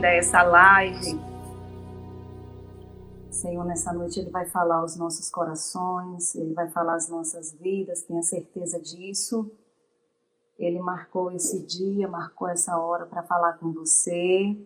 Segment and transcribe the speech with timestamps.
[0.00, 1.20] bem-vinda a essa live.
[3.30, 8.02] Senhor, nessa noite Ele vai falar aos nossos corações, Ele vai falar às nossas vidas,
[8.02, 9.50] tenha certeza disso.
[10.58, 14.56] Ele marcou esse dia, marcou essa hora para falar com você.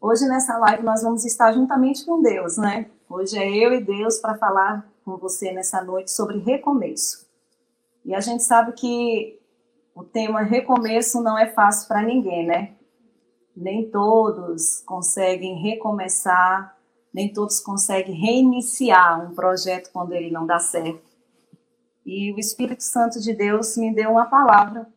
[0.00, 2.90] Hoje nessa live nós vamos estar juntamente com Deus, né?
[3.08, 7.28] Hoje é eu e Deus para falar com você nessa noite sobre recomeço.
[8.04, 9.38] E a gente sabe que
[9.94, 12.79] o tema recomeço não é fácil para ninguém, né?
[13.56, 16.76] Nem todos conseguem recomeçar,
[17.12, 21.02] nem todos conseguem reiniciar um projeto quando ele não dá certo.
[22.04, 24.88] E o Espírito Santo de Deus me deu uma palavra.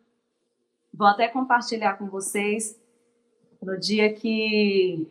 [0.92, 2.78] Vou até compartilhar com vocês
[3.60, 5.10] no dia que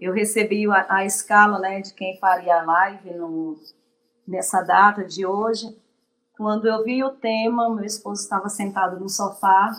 [0.00, 3.56] eu recebi a, a escala né, de quem faria a live no,
[4.26, 5.76] nessa data de hoje.
[6.36, 9.72] Quando eu vi o tema, meu esposo estava sentado no sofá,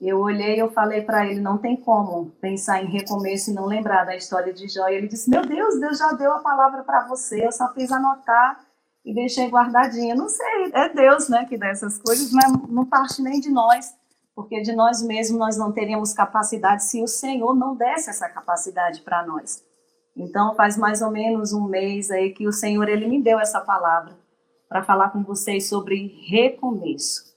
[0.00, 3.66] eu olhei e eu falei para ele, não tem como pensar em recomeço e não
[3.66, 4.88] lembrar da história de Jó.
[4.88, 7.90] E ele disse, meu Deus, Deus já deu a palavra para você, eu só fiz
[7.90, 8.60] anotar
[9.04, 10.14] e deixei guardadinha.
[10.14, 13.94] Não sei, é Deus né, que dá essas coisas, mas não parte nem de nós,
[14.34, 19.00] porque de nós mesmos nós não teríamos capacidade se o Senhor não desse essa capacidade
[19.00, 19.64] para nós.
[20.14, 23.60] Então faz mais ou menos um mês aí que o Senhor ele me deu essa
[23.60, 24.16] palavra
[24.68, 27.34] para falar com vocês sobre recomeço.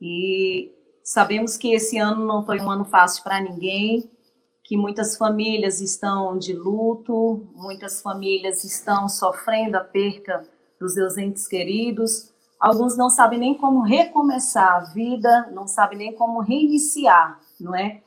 [0.00, 0.72] E
[1.08, 4.10] sabemos que esse ano não foi um ano fácil para ninguém,
[4.62, 10.46] que muitas famílias estão de luto, muitas famílias estão sofrendo a perca
[10.78, 12.30] dos seus entes queridos.
[12.60, 18.02] Alguns não sabem nem como recomeçar a vida, não sabem nem como reiniciar, não é?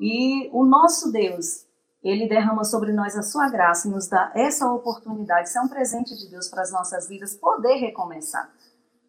[0.00, 1.66] E o nosso Deus,
[2.02, 5.50] ele derrama sobre nós a sua graça e nos dá essa oportunidade.
[5.50, 8.50] Isso é um presente de Deus para as nossas vidas, poder recomeçar.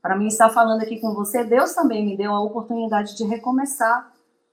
[0.02, 4.12] Para mim estar falando aqui com você, Deus também me deu a oportunidade de recomeçar,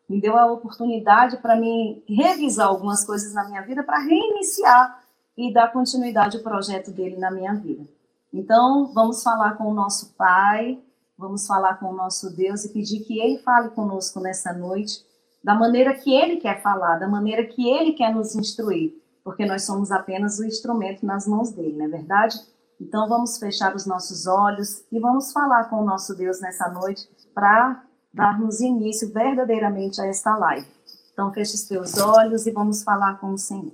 [0.08, 5.02] me deu a oportunidade para mim revisar algumas coisas na minha vida, para reiniciar
[5.36, 7.84] e dar continuidade ao projeto dele na minha vida.
[8.32, 10.78] Então, vamos falar com o nosso Pai,
[11.16, 15.04] vamos falar com o nosso Deus e pedir que ele fale conosco nessa noite
[15.42, 19.64] da maneira que ele quer falar, da maneira que ele quer nos instruir, porque nós
[19.64, 22.36] somos apenas o instrumento nas mãos dele, não é verdade?
[22.80, 27.08] Então vamos fechar os nossos olhos e vamos falar com o nosso Deus nessa noite
[27.34, 27.82] para
[28.12, 30.66] darmos início verdadeiramente a esta live.
[31.12, 33.72] Então feche os teus olhos e vamos falar com o Senhor.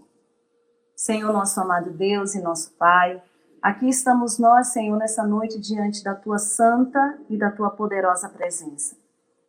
[0.95, 3.21] Senhor, nosso amado Deus e nosso Pai,
[3.61, 8.97] aqui estamos nós, Senhor, nessa noite diante da tua santa e da tua poderosa presença.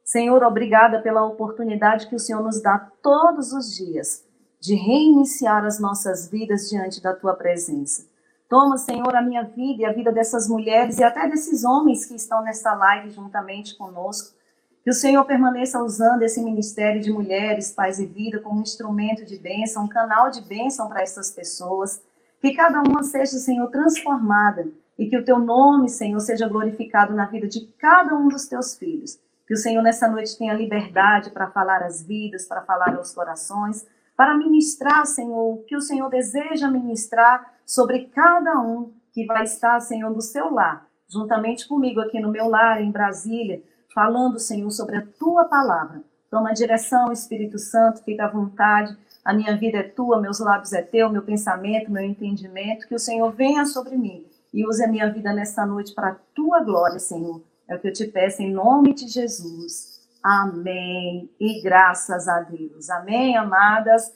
[0.03, 4.23] Senhor, obrigada pela oportunidade que o Senhor nos dá todos os dias
[4.59, 8.05] de reiniciar as nossas vidas diante da tua presença.
[8.53, 12.13] Toma, Senhor, a minha vida e a vida dessas mulheres e até desses homens que
[12.13, 14.37] estão nesta live juntamente conosco.
[14.83, 19.25] Que o Senhor permaneça usando esse ministério de mulheres, pais e vida como um instrumento
[19.25, 21.99] de bênção, um canal de bênção para essas pessoas.
[22.39, 24.67] Que cada uma seja, Senhor, transformada
[24.99, 28.77] e que o teu nome, Senhor, seja glorificado na vida de cada um dos teus
[28.77, 29.19] filhos.
[29.47, 33.83] Que o Senhor nessa noite tenha liberdade para falar às vidas, para falar aos corações,
[34.15, 39.79] para ministrar, Senhor, o que o Senhor deseja ministrar sobre cada um que vai estar,
[39.79, 43.61] Senhor, no seu lar, juntamente comigo aqui no meu lar, em Brasília,
[43.93, 46.01] falando, Senhor, sobre a tua palavra.
[46.29, 48.97] Toma a direção, Espírito Santo, fica à vontade.
[49.23, 52.87] A minha vida é tua, meus lábios é teu, meu pensamento, meu entendimento.
[52.87, 56.15] Que o Senhor venha sobre mim e use a minha vida nesta noite para a
[56.33, 60.01] tua glória, Senhor é o que eu te peço em nome de Jesus.
[60.21, 61.29] Amém.
[61.39, 62.89] E graças a Deus.
[62.89, 64.13] Amém, amadas.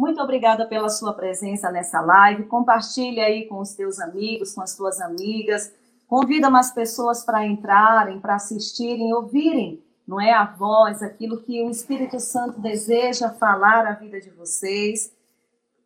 [0.00, 2.44] Muito obrigada pela sua presença nessa live.
[2.44, 5.74] Compartilhe aí com os teus amigos, com as tuas amigas.
[6.06, 11.68] Convida mais pessoas para entrarem, para assistirem, ouvirem, não é a voz, aquilo que o
[11.68, 15.12] Espírito Santo deseja falar à vida de vocês.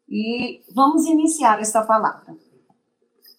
[0.09, 2.37] E vamos iniciar esta palavra.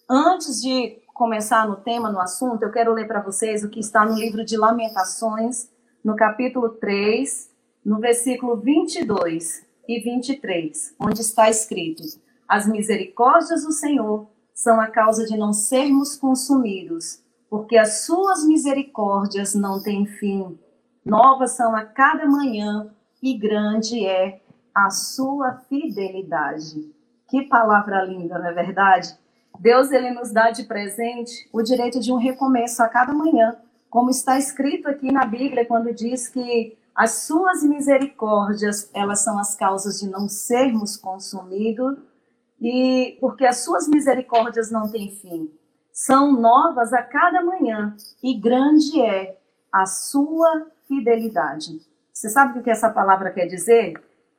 [0.06, 4.04] Antes de começar no tema, no assunto, eu quero ler para vocês o que está
[4.04, 5.70] no livro de Lamentações,
[6.04, 7.50] no capítulo 3,
[7.82, 12.02] no versículo 22 e 23, onde está escrito:
[12.48, 19.54] As misericórdias do Senhor são a causa de não sermos consumidos, porque as suas misericórdias
[19.54, 20.58] não têm fim.
[21.04, 22.90] Novas são a cada manhã
[23.22, 24.40] e grande é
[24.74, 26.92] a sua fidelidade.
[27.28, 29.16] Que palavra linda, não é verdade?
[29.58, 33.56] Deus ele nos dá de presente o direito de um recomeço a cada manhã,
[33.88, 39.54] como está escrito aqui na Bíblia quando diz que as suas misericórdias, elas são as
[39.54, 41.98] causas de não sermos consumidos
[42.60, 45.50] e porque as suas misericórdias não têm fim.
[45.92, 49.38] São novas a cada manhã e grande é
[49.70, 51.80] a sua fidelidade.
[52.12, 53.94] Você sabe o que essa palavra quer dizer?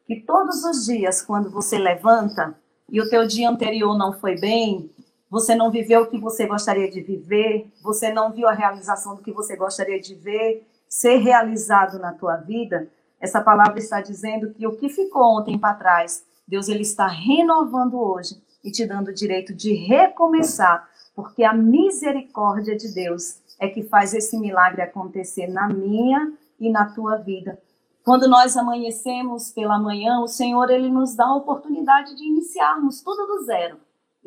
[0.07, 2.57] que todos os dias, quando você levanta
[2.89, 4.89] e o teu dia anterior não foi bem,
[5.29, 9.21] você não viveu o que você gostaria de viver, você não viu a realização do
[9.21, 12.89] que você gostaria de ver ser realizado na tua vida,
[13.19, 17.99] essa palavra está dizendo que o que ficou ontem para trás, Deus ele está renovando
[17.99, 23.83] hoje e te dando o direito de recomeçar, porque a misericórdia de Deus é que
[23.83, 27.59] faz esse milagre acontecer na minha e na tua vida.
[28.03, 33.25] Quando nós amanhecemos pela manhã, o Senhor ele nos dá a oportunidade de iniciarmos tudo
[33.25, 33.77] do zero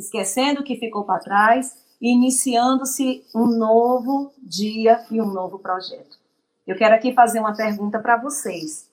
[0.01, 6.19] esquecendo o que ficou para trás iniciando-se um novo dia e um novo projeto.
[6.67, 8.89] Eu quero aqui fazer uma pergunta para vocês.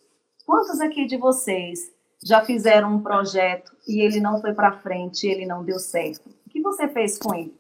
[0.46, 1.92] Quantos aqui de vocês
[2.24, 6.30] já fizeram um projeto e ele não foi para frente, ele não deu certo?
[6.46, 7.56] O que você fez com ele?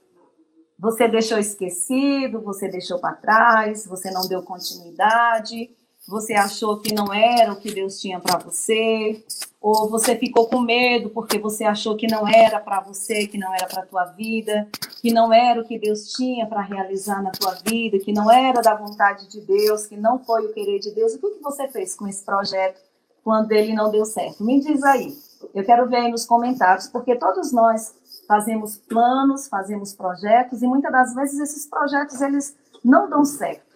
[0.79, 5.69] Você deixou esquecido, você deixou para trás, você não deu continuidade,
[6.07, 9.21] você achou que não era o que Deus tinha para você,
[9.59, 13.53] ou você ficou com medo porque você achou que não era para você, que não
[13.53, 14.69] era para tua vida,
[15.01, 18.61] que não era o que Deus tinha para realizar na tua vida, que não era
[18.61, 21.13] da vontade de Deus, que não foi o querer de Deus.
[21.13, 22.79] O que, que você fez com esse projeto
[23.23, 24.43] quando ele não deu certo?
[24.43, 25.13] Me diz aí.
[25.53, 27.93] Eu quero ver aí nos comentários, porque todos nós
[28.27, 33.66] fazemos planos, fazemos projetos e muitas das vezes esses projetos eles não dão certo.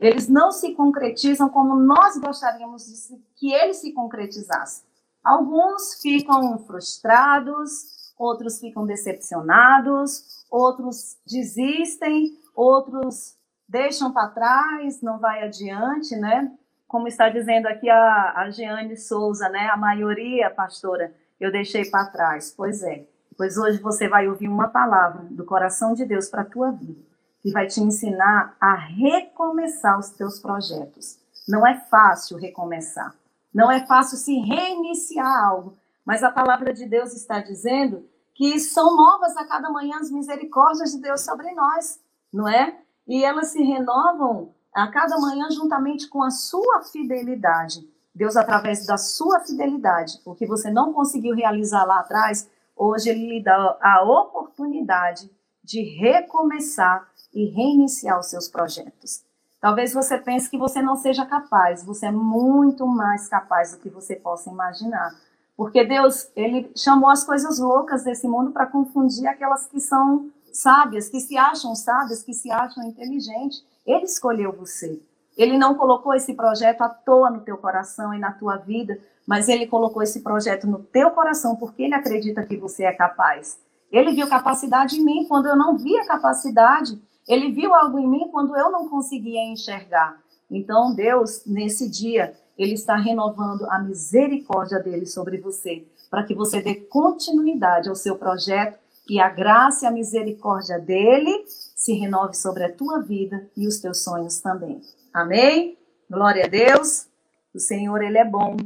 [0.00, 4.86] Eles não se concretizam como nós gostaríamos de que eles se concretizassem.
[5.24, 13.36] Alguns ficam frustrados, outros ficam decepcionados, outros desistem, outros
[13.68, 16.52] deixam para trás, não vai adiante, né?
[16.86, 19.68] Como está dizendo aqui a, a Jeane Souza, né?
[19.68, 22.54] A maioria, pastora, eu deixei para trás.
[22.56, 23.04] Pois é.
[23.36, 27.07] Pois hoje você vai ouvir uma palavra do coração de Deus para a tua vida
[27.40, 31.18] que vai te ensinar a recomeçar os teus projetos.
[31.48, 33.14] Não é fácil recomeçar.
[33.54, 38.04] Não é fácil se reiniciar algo, mas a palavra de Deus está dizendo
[38.34, 41.98] que são novas a cada manhã as misericórdias de Deus sobre nós,
[42.32, 42.78] não é?
[43.06, 47.88] E elas se renovam a cada manhã juntamente com a sua fidelidade.
[48.14, 53.26] Deus, através da sua fidelidade, o que você não conseguiu realizar lá atrás, hoje Ele
[53.26, 55.30] lhe dá a oportunidade
[55.64, 57.08] de recomeçar
[57.38, 59.22] e reiniciar os seus projetos.
[59.60, 63.88] Talvez você pense que você não seja capaz, você é muito mais capaz do que
[63.88, 65.14] você possa imaginar.
[65.56, 71.08] Porque Deus, ele chamou as coisas loucas desse mundo para confundir aquelas que são sábias,
[71.08, 73.64] que se acham sábias, que se acham inteligentes.
[73.86, 75.00] Ele escolheu você.
[75.36, 79.48] Ele não colocou esse projeto à toa no teu coração e na tua vida, mas
[79.48, 83.60] ele colocou esse projeto no teu coração porque ele acredita que você é capaz.
[83.92, 87.00] Ele viu capacidade em mim quando eu não via capacidade.
[87.28, 90.18] Ele viu algo em mim quando eu não conseguia enxergar.
[90.50, 96.62] Então, Deus, nesse dia, ele está renovando a misericórdia dele sobre você, para que você
[96.62, 98.78] dê continuidade ao seu projeto
[99.08, 103.78] e a graça e a misericórdia dele se renove sobre a tua vida e os
[103.78, 104.80] teus sonhos também.
[105.12, 105.78] Amém?
[106.10, 107.06] Glória a Deus.
[107.54, 108.56] O Senhor, ele é bom.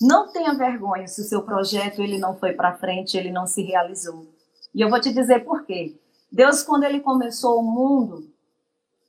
[0.00, 3.62] Não tenha vergonha se o seu projeto ele não foi para frente, ele não se
[3.62, 4.26] realizou.
[4.74, 5.98] E eu vou te dizer por quê.
[6.30, 8.28] Deus, quando ele começou o mundo,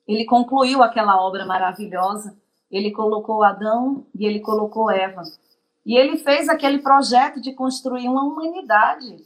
[0.06, 2.36] ele concluiu aquela obra maravilhosa.
[2.70, 5.22] Ele colocou Adão e ele colocou Eva.
[5.84, 9.16] E ele fez aquele projeto de construir uma humanidade.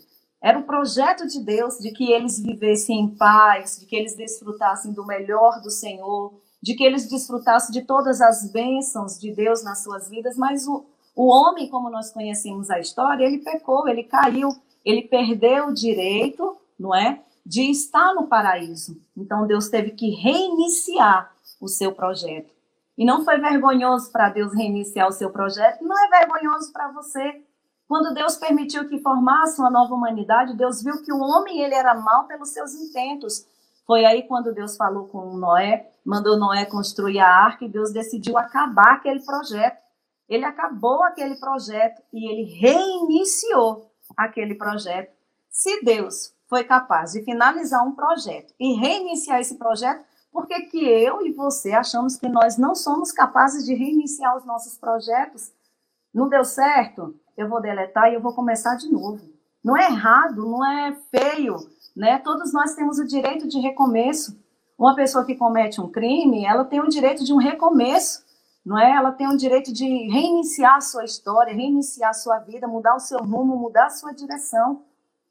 [0.42, 4.92] Era o projeto de Deus de que eles vivessem em paz, de que eles desfrutassem
[4.92, 9.82] do melhor do Senhor, de que eles desfrutassem de todas as bênçãos de Deus nas
[9.82, 10.36] suas vidas.
[10.36, 10.84] Mas o,
[11.16, 14.50] o homem, como nós conhecemos a história, ele pecou, ele caiu,
[14.84, 17.22] ele perdeu o direito, não é?
[17.44, 19.00] De estar no paraíso.
[19.16, 22.52] Então Deus teve que reiniciar o seu projeto.
[22.96, 27.42] E não foi vergonhoso para Deus reiniciar o seu projeto, não é vergonhoso para você.
[27.88, 31.94] Quando Deus permitiu que formasse uma nova humanidade, Deus viu que o homem ele era
[31.94, 33.46] mau pelos seus intentos.
[33.86, 38.38] Foi aí quando Deus falou com Noé, mandou Noé construir a arca e Deus decidiu
[38.38, 39.76] acabar aquele projeto.
[40.28, 45.12] Ele acabou aquele projeto e ele reiniciou aquele projeto.
[45.50, 50.78] Se Deus foi capaz de finalizar um projeto e reiniciar esse projeto, por que, que
[50.78, 55.50] eu e você achamos que nós não somos capazes de reiniciar os nossos projetos?
[56.14, 57.12] Não deu certo?
[57.36, 59.20] Eu vou deletar e eu vou começar de novo.
[59.64, 61.56] Não é errado, não é feio,
[61.96, 62.20] né?
[62.20, 64.40] Todos nós temos o direito de recomeço.
[64.78, 68.24] Uma pessoa que comete um crime, ela tem o direito de um recomeço,
[68.64, 68.92] não é?
[68.92, 73.00] Ela tem o direito de reiniciar a sua história, reiniciar a sua vida, mudar o
[73.00, 74.84] seu rumo, mudar a sua direção.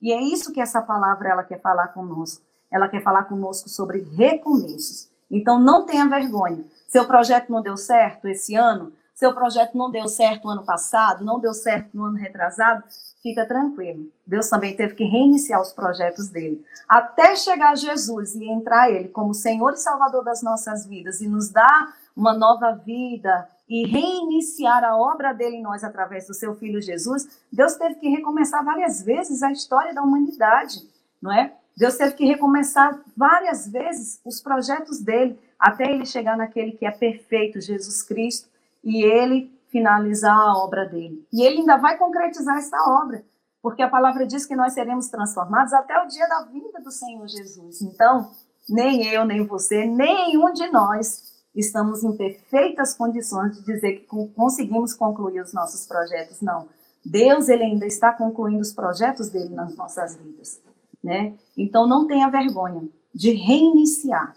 [0.04, 2.44] E é isso que essa palavra ela quer falar conosco.
[2.70, 5.10] Ela quer falar conosco sobre recomeços.
[5.32, 6.66] Então não tenha vergonha.
[6.90, 11.24] Seu projeto não deu certo esse ano, seu projeto não deu certo no ano passado,
[11.24, 12.84] não deu certo no ano retrasado,
[13.22, 14.12] fica tranquilo.
[14.28, 16.66] Deus também teve que reiniciar os projetos dele.
[16.88, 21.50] Até chegar Jesus e entrar ele como Senhor e Salvador das nossas vidas e nos
[21.50, 26.82] dar uma nova vida e reiniciar a obra dele em nós através do seu filho
[26.82, 30.88] Jesus, Deus teve que recomeçar várias vezes a história da humanidade,
[31.22, 31.54] não é?
[31.76, 36.92] Deus teve que recomeçar várias vezes os projetos dele, até ele chegar naquele que é
[36.92, 38.48] perfeito, Jesus Cristo,
[38.84, 41.26] e ele finalizar a obra dele.
[41.34, 43.24] E ele ainda vai concretizar essa obra,
[43.62, 47.28] porque a palavra diz que nós seremos transformados até o dia da vinda do Senhor
[47.28, 47.82] Jesus.
[47.82, 48.30] Então,
[48.70, 54.94] nem eu, nem você, nenhum de nós estamos em perfeitas condições de dizer que conseguimos
[54.94, 56.42] concluir os nossos projetos.
[56.42, 56.68] Não.
[57.06, 60.62] Deus, ele ainda está concluindo os projetos dele nas nossas vidas,
[61.04, 61.34] né?
[61.58, 64.36] Então não tenha vergonha de reiniciar.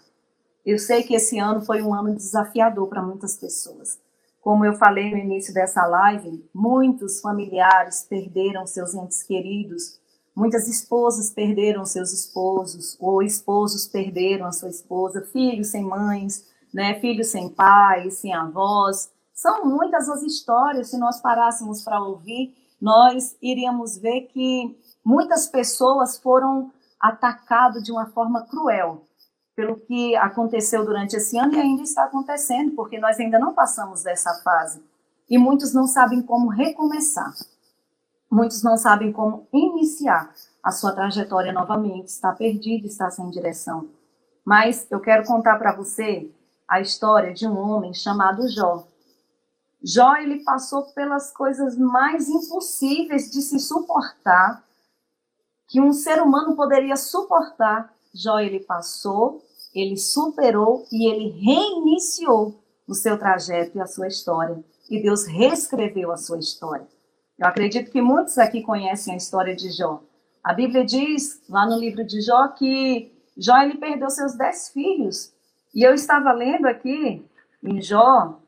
[0.65, 3.97] Eu sei que esse ano foi um ano desafiador para muitas pessoas.
[4.41, 9.99] Como eu falei no início dessa live, muitos familiares perderam seus entes queridos,
[10.35, 16.45] muitas esposas perderam seus esposos, ou esposos perderam a sua esposa, filhos sem mães,
[16.77, 19.11] né, filhos sem pais, sem avós.
[19.33, 26.19] São muitas as histórias, se nós parássemos para ouvir, nós iríamos ver que muitas pessoas
[26.19, 29.01] foram atacadas de uma forma cruel
[29.55, 34.03] pelo que aconteceu durante esse ano e ainda está acontecendo, porque nós ainda não passamos
[34.03, 34.79] dessa fase.
[35.27, 37.33] E muitos não sabem como recomeçar.
[38.29, 40.31] Muitos não sabem como iniciar
[40.61, 43.89] a sua trajetória novamente, está perdido, está sem direção.
[44.45, 46.31] Mas eu quero contar para você
[46.67, 48.87] a história de um homem chamado Jó.
[49.83, 54.63] Jó ele passou pelas coisas mais impossíveis de se suportar
[55.67, 57.93] que um ser humano poderia suportar.
[58.13, 59.41] Jó ele passou
[59.79, 64.63] ele superou e ele reiniciou o seu trajeto e a sua história.
[64.89, 66.87] E Deus reescreveu a sua história.
[67.37, 70.01] Eu acredito que muitos aqui conhecem a história de Jó.
[70.43, 75.31] A Bíblia diz lá no livro de Jó que Jó ele perdeu seus dez filhos.
[75.77, 77.23] E eu estava lendo aqui
[77.63, 78.39] em Jó,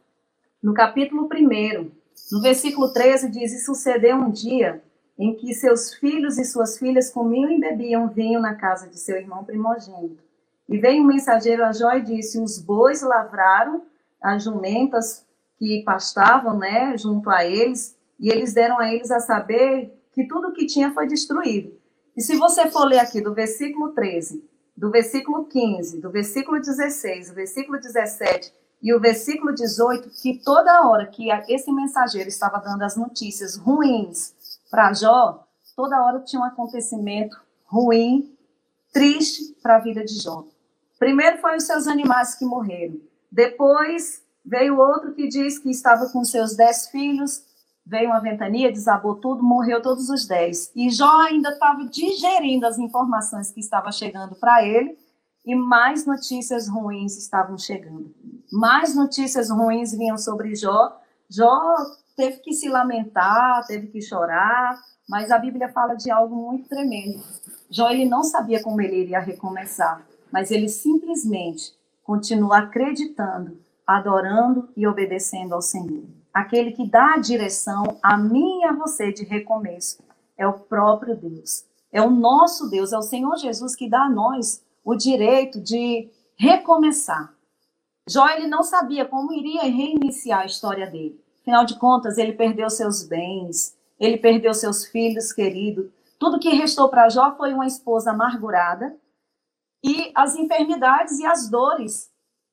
[0.63, 1.91] no capítulo 1,
[2.31, 4.81] no versículo 13, diz: E sucedeu um dia
[5.15, 9.15] em que seus filhos e suas filhas comiam e bebiam vinho na casa de seu
[9.15, 10.23] irmão primogênito.
[10.67, 13.83] E veio um mensageiro a Jó e disse: Os bois lavraram
[14.19, 15.23] as jumentas
[15.59, 20.51] que pastavam né, junto a eles, e eles deram a eles a saber que tudo
[20.51, 21.77] que tinha foi destruído.
[22.17, 24.43] E se você for ler aqui do versículo 13,
[24.79, 30.87] do versículo 15, do versículo 16, do versículo 17 e o versículo 18, que toda
[30.87, 34.33] hora que esse mensageiro estava dando as notícias ruins
[34.71, 35.45] para Jó,
[35.75, 38.33] toda hora tinha um acontecimento ruim,
[38.93, 40.45] triste para a vida de Jó.
[40.97, 43.01] Primeiro foi os seus animais que morreram.
[43.29, 47.43] Depois veio outro que diz que estava com seus dez filhos,
[47.85, 50.71] veio uma ventania, desabou tudo, morreu todos os dez.
[50.75, 54.97] E Jó ainda estava digerindo as informações que estavam chegando para ele,
[55.45, 58.13] e mais notícias ruins estavam chegando.
[58.51, 60.99] Mais notícias ruins vinham sobre Jó.
[61.29, 61.75] Jó
[62.15, 67.23] teve que se lamentar, teve que chorar, mas a Bíblia fala de algo muito tremendo.
[67.69, 74.87] Jó ele não sabia como ele iria recomeçar mas ele simplesmente continua acreditando, adorando e
[74.87, 76.03] obedecendo ao Senhor.
[76.33, 80.03] Aquele que dá a direção a mim e a você de recomeço
[80.37, 81.65] é o próprio Deus.
[81.91, 86.09] É o nosso Deus, é o Senhor Jesus que dá a nós o direito de
[86.37, 87.33] recomeçar.
[88.07, 91.19] Jó ele não sabia como iria reiniciar a história dele.
[91.41, 95.89] Afinal de contas, ele perdeu seus bens, ele perdeu seus filhos queridos.
[96.17, 98.95] Tudo que restou para Jó foi uma esposa amargurada
[99.83, 102.09] e as enfermidades e as dores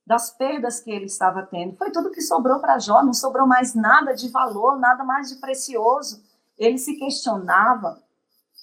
[0.06, 1.76] das perdas que ele estava tendo.
[1.76, 5.36] Foi tudo que sobrou para Jó, não sobrou mais nada de valor, nada mais de
[5.36, 6.22] precioso.
[6.56, 8.00] Ele se questionava,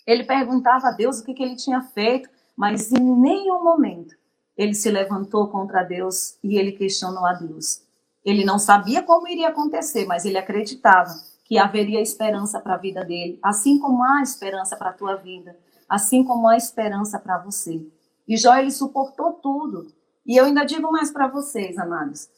[0.08, 4.16] ele perguntava a Deus o que, que ele tinha feito, mas em nenhum momento
[4.56, 7.82] ele se levantou contra Deus e ele questionou a Deus.
[8.24, 13.04] Ele não sabia como iria acontecer, mas ele acreditava que haveria esperança para a vida
[13.04, 15.58] dele, assim como há esperança para a tua vida,
[15.90, 17.86] assim como há esperança para você.
[18.26, 19.92] E Jó, ele suportou tudo.
[20.26, 22.30] E eu ainda digo mais para vocês, amados.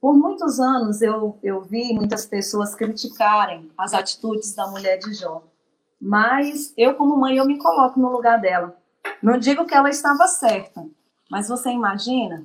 [0.00, 5.42] Por muitos anos eu, eu vi muitas pessoas criticarem as atitudes da mulher de Jó.
[6.00, 8.76] Mas eu, como mãe, eu me coloco no lugar dela.
[9.22, 10.86] Não digo que ela estava certa,
[11.30, 12.44] mas você imagina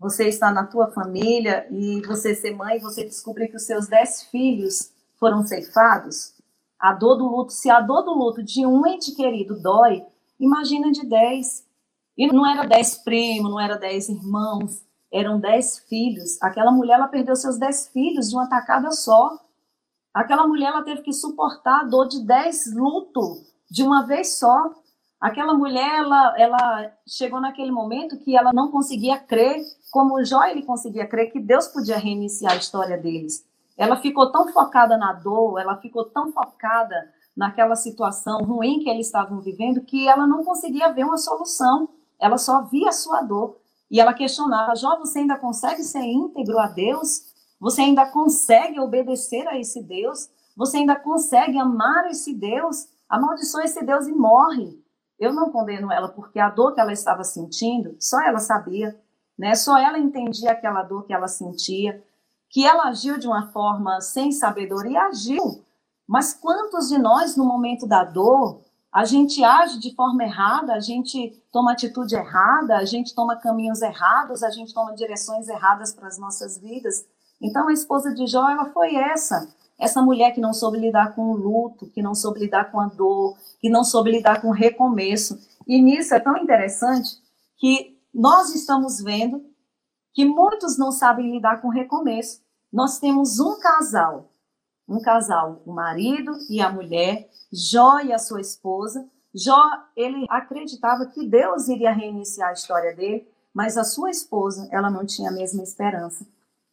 [0.00, 4.22] você está na tua família e você ser mãe você descobrir que os seus dez
[4.22, 6.32] filhos foram ceifados?
[6.78, 10.02] A dor do luto, se a dor do luto de um ente querido dói,
[10.40, 11.66] imagina de dez.
[12.16, 16.40] E não era dez primos, não era dez irmãos, eram dez filhos.
[16.42, 19.38] Aquela mulher ela perdeu seus dez filhos de uma tacada só.
[20.12, 23.36] Aquela mulher ela teve que suportar a dor de dez luto
[23.70, 24.74] de uma vez só.
[25.20, 29.62] Aquela mulher ela, ela chegou naquele momento que ela não conseguia crer,
[29.92, 33.44] como Jó ele conseguia crer que Deus podia reiniciar a história deles.
[33.76, 39.06] Ela ficou tão focada na dor, ela ficou tão focada naquela situação ruim que eles
[39.06, 41.88] estavam vivendo que ela não conseguia ver uma solução.
[42.20, 43.56] Ela só via a sua dor.
[43.90, 47.30] E ela questionava: Jó, você ainda consegue ser íntegro a Deus?
[47.58, 50.30] Você ainda consegue obedecer a esse Deus?
[50.56, 52.88] Você ainda consegue amar esse Deus?
[53.08, 54.78] Amaldiçoa esse Deus e morre.
[55.18, 58.98] Eu não condeno ela porque a dor que ela estava sentindo, só ela sabia,
[59.38, 59.54] né?
[59.54, 62.02] Só ela entendia aquela dor que ela sentia,
[62.48, 65.62] que ela agiu de uma forma sem sabedoria, agiu.
[66.06, 68.62] Mas quantos de nós no momento da dor
[68.92, 73.82] a gente age de forma errada, a gente toma atitude errada, a gente toma caminhos
[73.82, 77.06] errados, a gente toma direções erradas para as nossas vidas.
[77.40, 81.30] Então a esposa de Jó, ela foi essa, essa mulher que não soube lidar com
[81.30, 84.52] o luto, que não soube lidar com a dor, que não soube lidar com o
[84.52, 85.38] recomeço.
[85.68, 87.10] E nisso é tão interessante
[87.58, 89.44] que nós estamos vendo
[90.12, 92.42] que muitos não sabem lidar com o recomeço.
[92.72, 94.29] Nós temos um casal
[94.90, 99.08] um casal, o marido e a mulher, Jó e a sua esposa.
[99.32, 99.62] Jó,
[99.96, 105.06] ele acreditava que Deus iria reiniciar a história dele, mas a sua esposa, ela não
[105.06, 106.26] tinha a mesma esperança.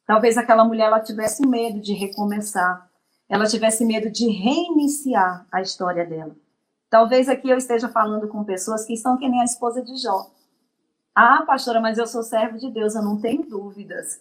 [0.06, 2.90] Talvez aquela mulher ela tivesse medo de recomeçar,
[3.30, 6.36] ela tivesse medo de reiniciar a história dela.
[6.90, 10.32] Talvez aqui eu esteja falando com pessoas que estão que nem a esposa de Jó.
[11.14, 14.20] Ah, pastora, mas eu sou servo de Deus, eu não tenho dúvidas.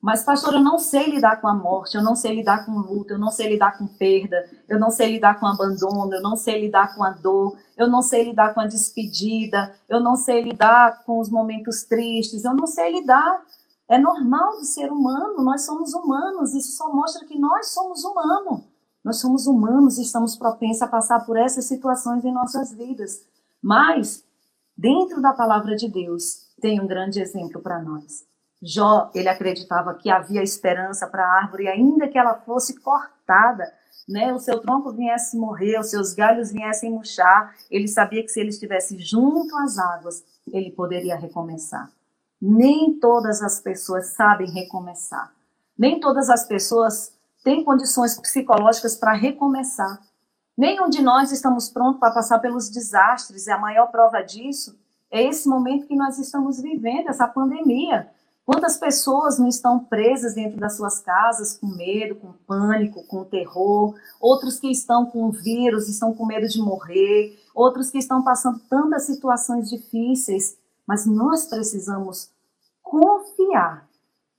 [0.00, 3.12] Mas, pastor, eu não sei lidar com a morte, eu não sei lidar com luto,
[3.12, 6.62] eu não sei lidar com perda, eu não sei lidar com abandono, eu não sei
[6.62, 11.04] lidar com a dor, eu não sei lidar com a despedida, eu não sei lidar
[11.04, 13.44] com os momentos tristes, eu não sei lidar.
[13.86, 18.62] É normal do ser humano, nós somos humanos, isso só mostra que nós somos humanos.
[19.04, 23.26] Nós somos humanos e estamos propensos a passar por essas situações em nossas vidas.
[23.62, 24.24] Mas,
[24.76, 28.29] dentro da palavra de Deus, tem um grande exemplo para nós.
[28.62, 33.72] Jó, ele acreditava que havia esperança para a árvore, ainda que ela fosse cortada,
[34.08, 38.40] né, o seu tronco viesse morrer, os seus galhos viessem murchar, ele sabia que se
[38.40, 41.90] ele estivesse junto às águas, ele poderia recomeçar.
[42.40, 45.32] Nem todas as pessoas sabem recomeçar.
[45.78, 50.00] Nem todas as pessoas têm condições psicológicas para recomeçar.
[50.56, 54.78] Nenhum de nós estamos prontos para passar pelos desastres, e a maior prova disso
[55.10, 58.08] é esse momento que nós estamos vivendo, essa pandemia.
[58.52, 63.94] Quantas pessoas não estão presas dentro das suas casas com medo, com pânico, com terror?
[64.20, 67.38] Outros que estão com vírus, estão com medo de morrer.
[67.54, 70.58] Outros que estão passando tantas situações difíceis.
[70.84, 72.32] Mas nós precisamos
[72.82, 73.88] confiar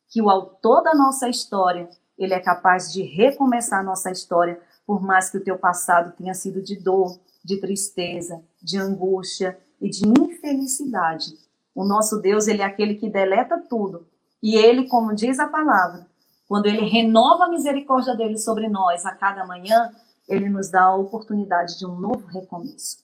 [0.10, 5.02] que o autor da nossa história, ele é capaz de recomeçar a nossa história, por
[5.02, 10.06] mais que o teu passado tenha sido de dor, de tristeza, de angústia e de
[10.06, 11.34] infelicidade.
[11.74, 14.08] O nosso Deus, ele é aquele que deleta tudo.
[14.42, 16.06] E ele, como diz a palavra,
[16.48, 19.92] quando ele renova a misericórdia dele sobre nós a cada manhã,
[20.28, 22.98] ele nos dá a oportunidade de um novo recomeço.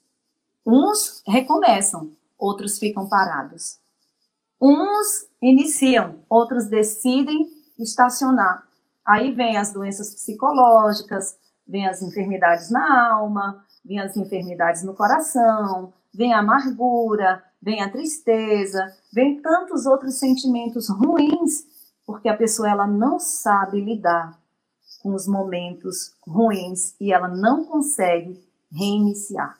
[0.65, 3.79] Uns recomeçam, outros ficam parados.
[4.61, 7.47] Uns iniciam, outros decidem
[7.79, 8.67] estacionar.
[9.05, 15.93] Aí vem as doenças psicológicas, vem as enfermidades na alma, vem as enfermidades no coração,
[16.13, 21.65] vem a amargura, vem a tristeza, vem tantos outros sentimentos ruins,
[22.05, 24.39] porque a pessoa ela não sabe lidar
[25.01, 29.57] com os momentos ruins e ela não consegue reiniciar.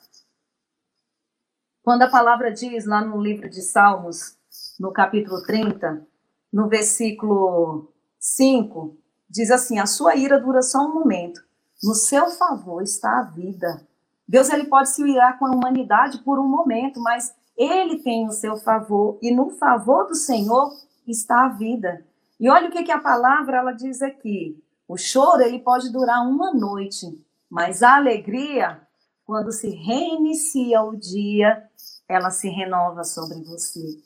[1.82, 4.36] Quando a palavra diz lá no livro de Salmos,
[4.78, 6.06] no capítulo 30,
[6.52, 8.96] no versículo 5,
[9.28, 11.42] diz assim: A sua ira dura só um momento,
[11.82, 13.86] no seu favor está a vida.
[14.26, 18.32] Deus ele pode se irar com a humanidade por um momento, mas ele tem o
[18.32, 20.72] seu favor e no favor do Senhor
[21.06, 22.06] está a vida.
[22.38, 24.62] E olha o que, que a palavra ela diz aqui.
[24.86, 27.06] O choro ele pode durar uma noite,
[27.50, 28.80] mas a alegria,
[29.24, 31.68] quando se reinicia o dia,
[32.08, 33.98] ela se renova sobre você.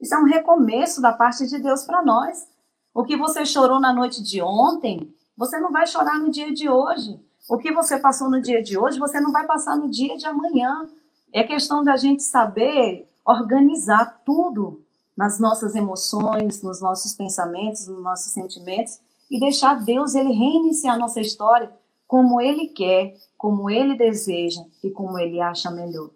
[0.00, 2.46] Isso é um recomeço da parte de Deus para nós.
[2.94, 6.68] O que você chorou na noite de ontem, você não vai chorar no dia de
[6.68, 7.18] hoje.
[7.48, 10.26] O que você passou no dia de hoje, você não vai passar no dia de
[10.26, 10.86] amanhã.
[11.32, 14.82] É questão da gente saber organizar tudo
[15.16, 21.20] nas nossas emoções, nos nossos pensamentos, nos nossos sentimentos e deixar Deus ele reiniciar nossa
[21.20, 21.70] história
[22.06, 26.10] como ele quer, como ele deseja e como ele acha melhor.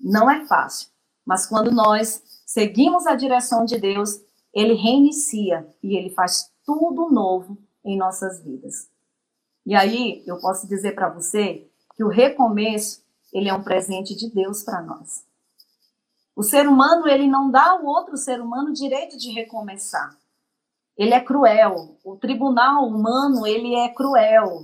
[0.00, 0.88] Não é fácil,
[1.24, 4.20] mas quando nós seguimos a direção de Deus,
[4.54, 8.88] ele reinicia e ele faz tudo novo em nossas vidas.
[9.66, 13.02] E aí eu posso dizer para você que o recomeço,
[13.34, 15.24] ele é um presente de Deus para nós.
[16.36, 20.16] O ser humano, ele não dá ao outro ser humano direito de recomeçar.
[20.96, 21.96] Ele é cruel.
[22.04, 24.62] O tribunal humano, ele é cruel.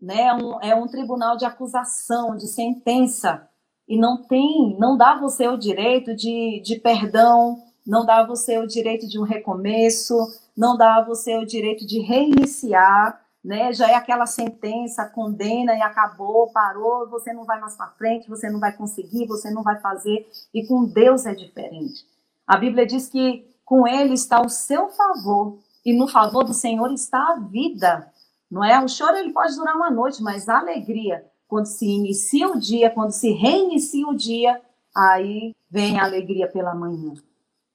[0.00, 0.22] Né?
[0.22, 3.46] É um, é um tribunal de acusação, de sentença.
[3.86, 8.58] E não tem, não dá você o direito de, de perdão, não dá a você
[8.58, 10.14] o direito de um recomeço,
[10.56, 13.72] não dá a você o direito de reiniciar, né?
[13.72, 18.50] Já é aquela sentença, condena e acabou, parou, você não vai mais para frente, você
[18.50, 20.28] não vai conseguir, você não vai fazer.
[20.52, 22.06] E com Deus é diferente.
[22.46, 26.92] A Bíblia diz que com ele está o seu favor e no favor do Senhor
[26.92, 28.12] está a vida.
[28.50, 28.82] Não é?
[28.82, 32.90] O choro ele pode durar uma noite, mas a alegria, quando se inicia o dia,
[32.90, 34.60] quando se reinicia o dia,
[34.96, 37.14] aí vem a alegria pela manhã.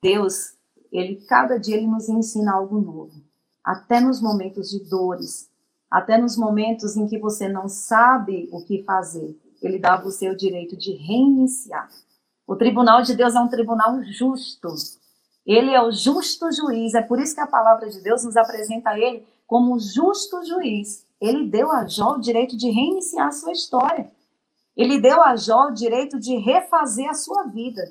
[0.02, 0.56] Deus,
[0.91, 3.23] ele cada dia ele nos ensina algo novo,
[3.63, 5.49] até nos momentos de dores,
[5.93, 10.27] até nos momentos em que você não sabe o que fazer, ele dá a você
[10.27, 11.88] o direito de reiniciar.
[12.47, 14.69] O tribunal de Deus é um tribunal justo.
[15.45, 16.95] Ele é o justo juiz.
[16.95, 21.06] É por isso que a palavra de Deus nos apresenta ele como justo juiz.
[21.21, 24.12] Ele deu a Jó o direito de reiniciar a sua história.
[24.75, 27.84] Ele deu a Jó o direito de refazer a sua vida.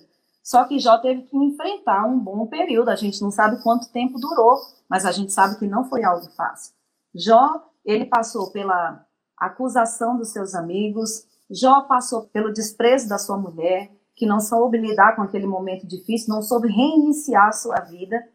[0.43, 2.89] Só que Jó teve que enfrentar um bom período.
[2.89, 4.57] A gente não sabe quanto tempo durou,
[4.89, 6.75] mas a gente sabe que não foi algo fácil.
[7.15, 9.05] Jó ele passou pela
[9.37, 15.15] acusação dos seus amigos, Jó passou pelo desprezo da sua mulher, que não soube lidar
[15.15, 18.27] com aquele momento difícil, não soube reiniciar sua vida.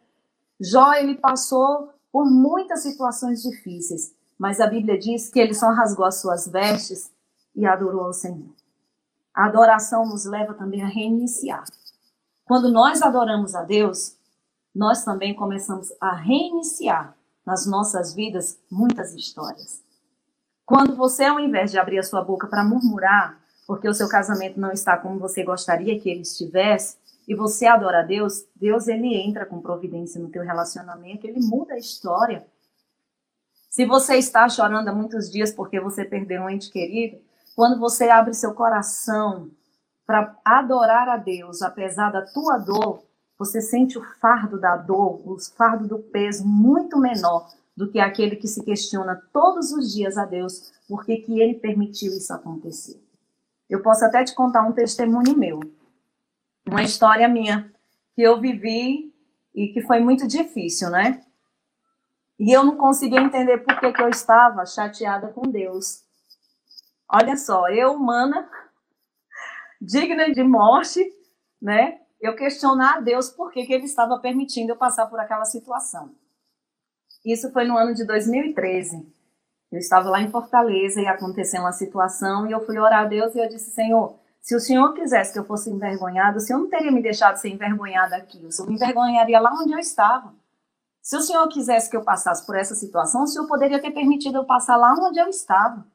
[0.60, 6.05] Jó, ele passou por muitas situações difíceis, mas a Bíblia diz que ele só rasgou
[6.05, 7.12] as suas vestes
[7.55, 8.53] e adorou ao Senhor.
[9.33, 11.63] A adoração nos leva também a reiniciar.
[12.45, 14.15] Quando nós adoramos a Deus,
[14.73, 17.16] nós também começamos a reiniciar
[17.47, 19.81] nas nossas vidas muitas histórias.
[20.65, 24.60] Quando você, ao invés de abrir a sua boca para murmurar, porque o seu casamento
[24.60, 29.15] não está como você gostaria que ele estivesse, e você adora a Deus, Deus ele
[29.15, 32.45] entra com providência no teu relacionamento, ele muda a história.
[33.69, 37.17] Se você está chorando há muitos dias porque você perdeu um ente querido,
[37.55, 39.49] quando você abre seu coração
[40.05, 43.07] para adorar a Deus, apesar da tua dor,
[43.38, 48.36] você sente o fardo da dor, o fardo do peso muito menor do que aquele
[48.36, 53.00] que se questiona todos os dias a Deus por que ele permitiu isso acontecer.
[53.69, 55.60] Eu posso até te contar um testemunho meu,
[56.65, 57.71] uma história minha
[58.15, 59.13] que eu vivi
[59.54, 61.23] e que foi muito difícil, né?
[62.39, 66.04] E eu não conseguia entender por que, que eu estava chateada com Deus.
[67.10, 68.50] Olha só, eu, humana,
[69.82, 71.04] digna de morte,
[71.62, 72.00] né?
[72.19, 76.12] Eu questionar a Deus por que, que ele estava permitindo eu passar por aquela situação.
[77.25, 79.06] Isso foi no ano de 2013.
[79.71, 83.36] Eu estava lá em Fortaleza e aconteceu uma situação e eu fui orar a Deus
[83.36, 86.69] e eu disse, Senhor, se o Senhor quisesse que eu fosse envergonhada, o Senhor não
[86.69, 88.45] teria me deixado ser envergonhada aqui.
[88.45, 90.34] O Senhor me envergonharia lá onde eu estava.
[91.01, 94.38] Se o Senhor quisesse que eu passasse por essa situação, o Senhor poderia ter permitido
[94.38, 95.86] eu passar lá onde eu estava.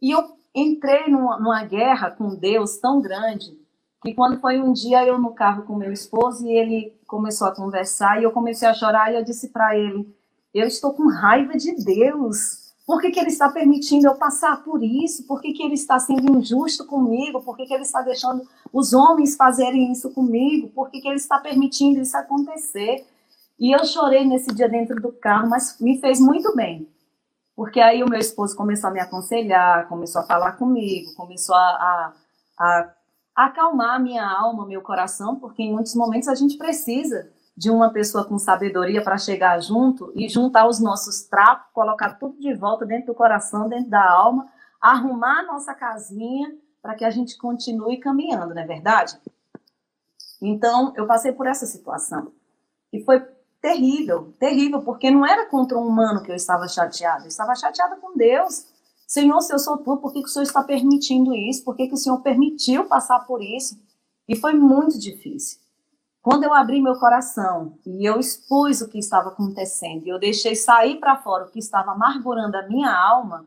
[0.00, 3.65] E eu entrei numa, numa guerra com Deus tão grande
[4.04, 7.54] e quando foi um dia eu no carro com meu esposo e ele começou a
[7.54, 10.06] conversar e eu comecei a chorar e eu disse para ele:
[10.54, 12.66] Eu estou com raiva de Deus.
[12.86, 15.26] Por que, que ele está permitindo eu passar por isso?
[15.26, 17.42] Por que, que ele está sendo injusto comigo?
[17.42, 20.68] Por que, que ele está deixando os homens fazerem isso comigo?
[20.68, 23.04] Por que, que ele está permitindo isso acontecer?
[23.58, 26.88] E eu chorei nesse dia dentro do carro, mas me fez muito bem.
[27.56, 31.58] Porque aí o meu esposo começou a me aconselhar, começou a falar comigo, começou a,
[31.58, 32.12] a,
[32.58, 32.94] a
[33.36, 38.24] acalmar minha alma, meu coração, porque em muitos momentos a gente precisa de uma pessoa
[38.24, 43.06] com sabedoria para chegar junto e juntar os nossos trapos, colocar tudo de volta dentro
[43.06, 44.48] do coração, dentro da alma,
[44.80, 49.18] arrumar a nossa casinha para que a gente continue caminhando, não é verdade?
[50.40, 52.30] Então, eu passei por essa situação.
[52.92, 53.20] E foi
[53.60, 57.96] terrível, terrível, porque não era contra um humano que eu estava chateada, eu estava chateada
[57.96, 58.66] com Deus.
[59.06, 61.64] Senhor, se eu sou tu, por que, que o Senhor está permitindo isso?
[61.64, 63.78] Por que, que o Senhor permitiu passar por isso?
[64.28, 65.60] E foi muito difícil.
[66.20, 70.56] Quando eu abri meu coração e eu expus o que estava acontecendo, e eu deixei
[70.56, 73.46] sair para fora o que estava amargurando a minha alma,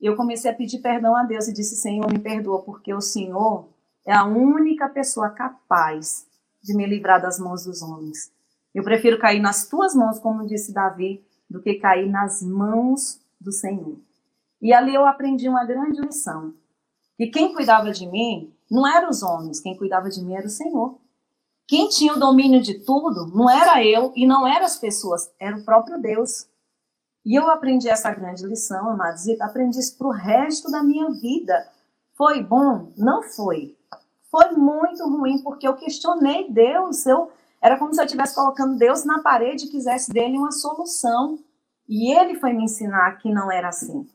[0.00, 3.68] eu comecei a pedir perdão a Deus e disse: Senhor, me perdoa, porque o Senhor
[4.06, 6.24] é a única pessoa capaz
[6.62, 8.30] de me livrar das mãos dos homens.
[8.72, 13.50] Eu prefiro cair nas tuas mãos, como disse Davi, do que cair nas mãos do
[13.50, 13.98] Senhor.
[14.64, 16.54] E ali eu aprendi uma grande lição.
[17.18, 20.50] Que quem cuidava de mim não eram os homens, quem cuidava de mim era o
[20.50, 20.98] Senhor.
[21.66, 25.54] quem tinha o domínio de tudo não era eu e não eram as pessoas, era
[25.54, 26.46] o próprio Deus.
[27.26, 31.10] E eu aprendi essa grande lição, amados, e aprendi isso para o resto da minha
[31.10, 31.54] vida.
[32.14, 32.90] Foi bom?
[32.96, 33.76] Não foi.
[34.30, 37.04] Foi muito ruim, porque eu questionei Deus.
[37.04, 41.38] Eu, era como se eu estivesse colocando Deus na parede e quisesse dele uma solução.
[41.86, 44.06] E ele foi me ensinar que não era assim.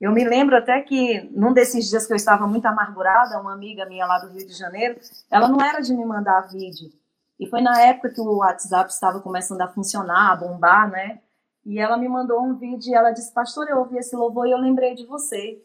[0.00, 3.84] Eu me lembro até que num desses dias que eu estava muito amargurada, uma amiga
[3.84, 4.98] minha lá do Rio de Janeiro,
[5.30, 6.90] ela não era de me mandar vídeo.
[7.38, 11.20] E foi na época que o WhatsApp estava começando a funcionar, a bombar, né?
[11.64, 14.52] E ela me mandou um vídeo e ela disse: Pastor, eu ouvi esse louvor e
[14.52, 15.62] eu lembrei de você.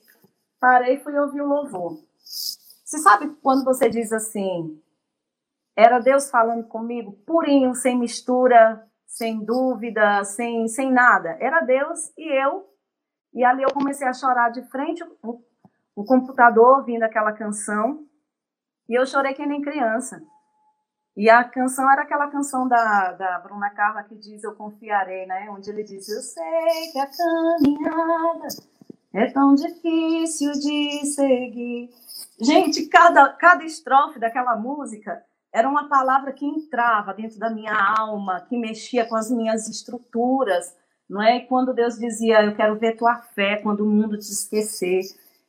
[0.59, 1.97] Parei e fui ouvir o louvor.
[2.17, 4.81] Você sabe quando você diz assim:
[5.75, 11.37] Era Deus falando comigo, purinho, sem mistura, sem dúvida, sem, sem nada.
[11.39, 12.74] Era Deus e eu.
[13.35, 15.43] E ali eu comecei a chorar de frente o,
[15.93, 18.07] o computador, ouvindo aquela canção.
[18.87, 20.23] E eu chorei que nem criança.
[21.17, 25.49] E a canção era aquela canção da, da Bruna Carla que diz Eu Confiarei, né?
[25.49, 28.47] Onde ele diz Eu sei que a caminhada
[29.13, 31.89] é tão difícil de seguir.
[32.39, 38.41] Gente, cada, cada estrofe daquela música era uma palavra que entrava dentro da minha alma,
[38.41, 40.75] que mexia com as minhas estruturas,
[41.09, 41.37] não é?
[41.37, 45.01] E quando Deus dizia, eu quero ver tua fé quando o mundo te esquecer.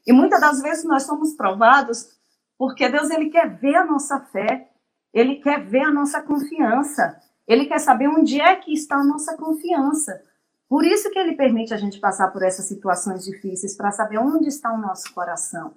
[0.07, 2.17] E muitas das vezes nós somos provados
[2.59, 4.71] porque Deus ele quer ver a nossa fé.
[5.13, 7.21] Ele quer ver a nossa confiança.
[7.47, 10.23] Ele quer saber onde é que está a nossa confiança.
[10.69, 14.49] Por isso que ele permite a gente passar por essas situações difíceis, para saber onde
[14.49, 15.75] está o nosso coração.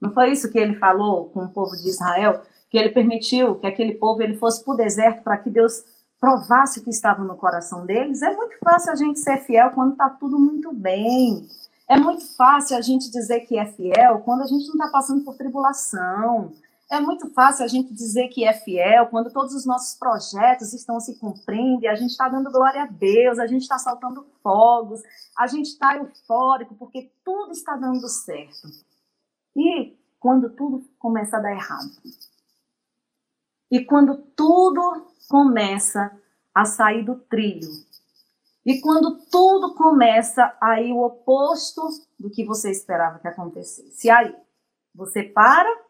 [0.00, 2.42] Não foi isso que ele falou com o povo de Israel?
[2.70, 5.82] Que ele permitiu que aquele povo ele fosse para o deserto para que Deus
[6.20, 8.22] provasse o que estava no coração deles?
[8.22, 11.48] É muito fácil a gente ser fiel quando está tudo muito bem.
[11.88, 15.24] É muito fácil a gente dizer que é fiel quando a gente não está passando
[15.24, 16.52] por tribulação.
[16.90, 20.98] É muito fácil a gente dizer que é fiel quando todos os nossos projetos estão
[21.00, 25.02] se cumprindo e a gente está dando glória a Deus, a gente está soltando fogos,
[25.36, 28.68] a gente está eufórico porque tudo está dando certo.
[29.54, 31.90] E quando tudo começa a dar errado.
[33.70, 36.10] E quando tudo começa
[36.54, 37.70] a sair do trilho.
[38.64, 41.82] E quando tudo começa a ir o oposto
[42.18, 44.10] do que você esperava que acontecesse.
[44.10, 44.34] Aí
[44.94, 45.88] você para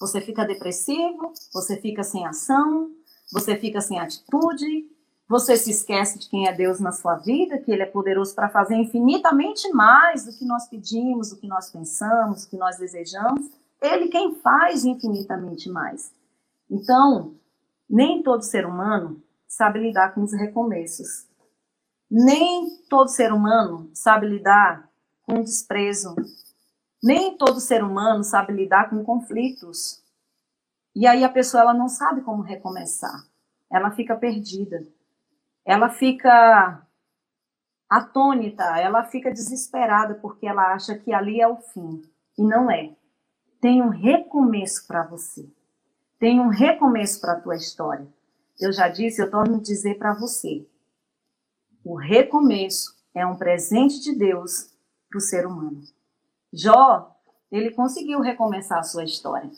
[0.00, 2.92] você fica depressivo, você fica sem ação,
[3.32, 4.88] você fica sem atitude,
[5.28, 8.48] você se esquece de quem é Deus na sua vida, que Ele é poderoso para
[8.48, 13.50] fazer infinitamente mais do que nós pedimos, do que nós pensamos, do que nós desejamos.
[13.82, 16.12] Ele quem faz infinitamente mais.
[16.70, 17.34] Então,
[17.88, 21.26] nem todo ser humano sabe lidar com os recomeços.
[22.10, 24.88] Nem todo ser humano sabe lidar
[25.22, 26.14] com o desprezo,
[27.02, 30.02] nem todo ser humano sabe lidar com conflitos.
[30.94, 33.24] E aí a pessoa ela não sabe como recomeçar.
[33.70, 34.84] Ela fica perdida.
[35.64, 36.82] Ela fica
[37.88, 42.02] atônita, ela fica desesperada porque ela acha que ali é o fim.
[42.36, 42.96] E não é.
[43.60, 45.48] Tem um recomeço para você.
[46.18, 48.06] Tem um recomeço para a tua história.
[48.60, 50.66] Eu já disse, eu torno a dizer para você.
[51.84, 54.70] O recomeço é um presente de Deus
[55.08, 55.80] para o ser humano.
[56.52, 57.16] Jó,
[57.52, 59.50] ele conseguiu recomeçar a sua história.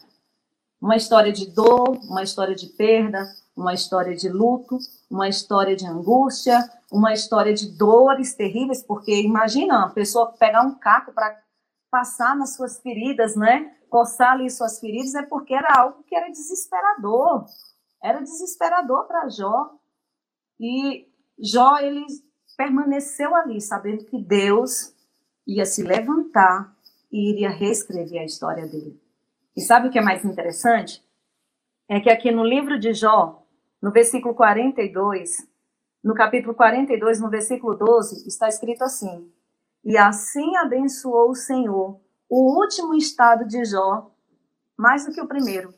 [0.80, 4.78] Uma história de dor, uma história de perda, uma história de luto,
[5.10, 6.58] uma história de angústia,
[6.90, 11.38] uma história de dores terríveis, porque imagina uma pessoa pegar um caco para
[11.90, 13.76] passar nas suas feridas, né?
[13.88, 17.44] Coçar ali suas feridas, é porque era algo que era desesperador.
[18.02, 19.70] Era desesperador para Jó.
[20.58, 22.04] E Jó, ele
[22.56, 24.94] permaneceu ali, sabendo que Deus
[25.46, 26.74] ia se levantar
[27.10, 29.00] e iria reescrever a história dele.
[29.56, 31.04] E sabe o que é mais interessante?
[31.88, 33.44] É que aqui no livro de Jó,
[33.82, 35.48] no versículo 42,
[36.04, 39.30] no capítulo 42, no versículo 12, está escrito assim:
[39.84, 44.08] E assim abençoou o Senhor o último estado de Jó,
[44.76, 45.74] mais do que o primeiro.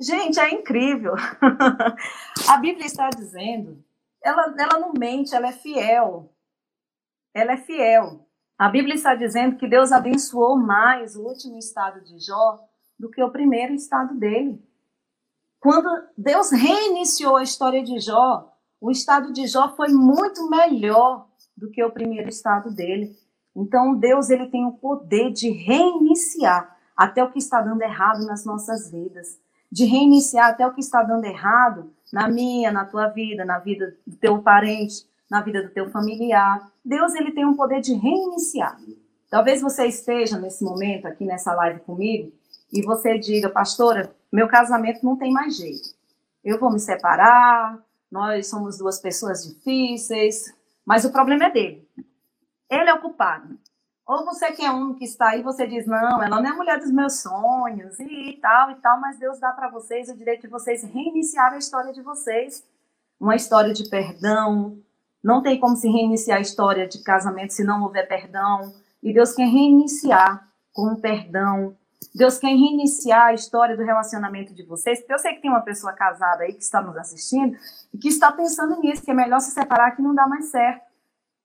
[0.00, 1.14] Gente, é incrível.
[2.48, 3.84] a Bíblia está dizendo,
[4.22, 6.32] ela, ela não mente, ela é fiel.
[7.34, 8.24] Ela é fiel.
[8.56, 12.60] A Bíblia está dizendo que Deus abençoou mais o último estado de Jó
[12.96, 14.62] do que o primeiro estado dele.
[15.58, 21.26] Quando Deus reiniciou a história de Jó, o estado de Jó foi muito melhor
[21.64, 23.16] do que o primeiro estado dele.
[23.56, 28.44] Então Deus ele tem o poder de reiniciar até o que está dando errado nas
[28.44, 29.38] nossas vidas,
[29.70, 33.96] de reiniciar até o que está dando errado na minha, na tua vida, na vida
[34.06, 36.70] do teu parente, na vida do teu familiar.
[36.84, 38.78] Deus ele tem um poder de reiniciar.
[39.30, 42.32] Talvez você esteja nesse momento aqui nessa live comigo
[42.72, 45.94] e você diga, pastora, meu casamento não tem mais jeito.
[46.44, 51.88] eu vou me separar, nós somos duas pessoas difíceis, mas o problema é dele.
[52.68, 53.58] Ele é o culpado.
[54.06, 56.56] Ou você que é um que está aí, você diz, não, ela não é a
[56.56, 60.42] mulher dos meus sonhos, e tal, e tal, mas Deus dá para vocês o direito
[60.42, 62.62] de vocês reiniciar a história de vocês.
[63.18, 64.78] Uma história de perdão.
[65.22, 68.74] Não tem como se reiniciar a história de casamento se não houver perdão.
[69.02, 71.74] E Deus quer reiniciar com o perdão.
[72.14, 75.00] Deus quer reiniciar a história do relacionamento de vocês.
[75.00, 77.56] Porque eu sei que tem uma pessoa casada aí que está nos assistindo
[77.92, 80.84] e que está pensando nisso, que é melhor se separar que não dá mais certo.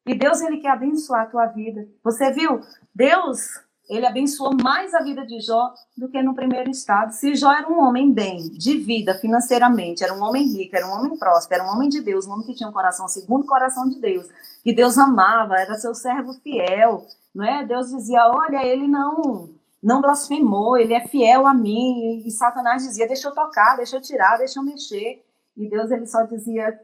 [0.05, 1.88] E Deus, ele quer abençoar a tua vida.
[2.03, 2.62] Você viu?
[2.93, 3.47] Deus,
[3.89, 7.12] ele abençoou mais a vida de Jó do que no primeiro estado.
[7.13, 10.91] Se Jó era um homem bem, de vida, financeiramente, era um homem rico, era um
[10.91, 13.47] homem próspero, era um homem de Deus, um homem que tinha um coração segundo o
[13.47, 14.27] coração de Deus,
[14.63, 17.65] que Deus amava, era seu servo fiel, não é?
[17.65, 19.49] Deus dizia, olha, ele não
[19.81, 22.21] não blasfemou, ele é fiel a mim.
[22.25, 25.23] E Satanás dizia, deixa eu tocar, deixa eu tirar, deixa eu mexer.
[25.55, 26.79] E Deus, ele só dizia,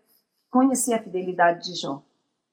[0.49, 2.01] conhecia a fidelidade de Jó.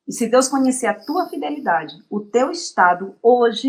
[0.07, 3.68] E se Deus conhecer a tua fidelidade, o teu estado hoje,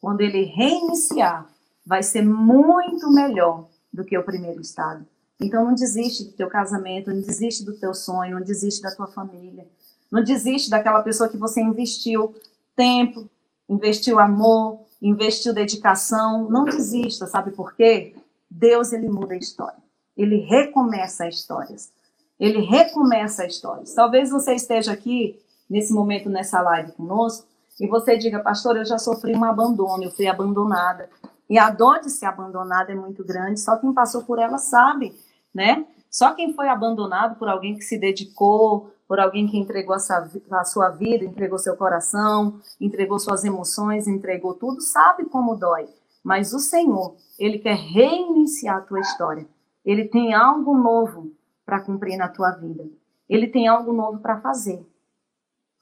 [0.00, 1.46] quando ele reiniciar,
[1.84, 5.06] vai ser muito melhor do que o primeiro estado.
[5.40, 9.06] Então não desiste do teu casamento, não desiste do teu sonho, não desiste da tua
[9.06, 9.66] família.
[10.10, 12.34] Não desiste daquela pessoa que você investiu
[12.74, 13.28] tempo,
[13.68, 16.48] investiu amor, investiu dedicação.
[16.50, 18.14] Não desista, sabe por quê?
[18.50, 19.78] Deus ele muda a história.
[20.16, 21.92] Ele recomeça histórias.
[22.38, 23.94] Ele recomeça histórias.
[23.94, 27.46] Talvez você esteja aqui nesse momento, nessa live conosco,
[27.80, 31.08] e você diga, pastor, eu já sofri um abandono, eu fui abandonada.
[31.48, 35.14] E a dor de ser abandonada é muito grande, só quem passou por ela sabe,
[35.54, 35.86] né?
[36.10, 40.90] Só quem foi abandonado por alguém que se dedicou, por alguém que entregou a sua
[40.90, 45.88] vida, entregou seu coração, entregou suas emoções, entregou tudo, sabe como dói.
[46.22, 49.48] Mas o Senhor, Ele quer reiniciar a tua história.
[49.82, 51.32] Ele tem algo novo
[51.64, 52.84] para cumprir na tua vida.
[53.26, 54.86] Ele tem algo novo para fazer.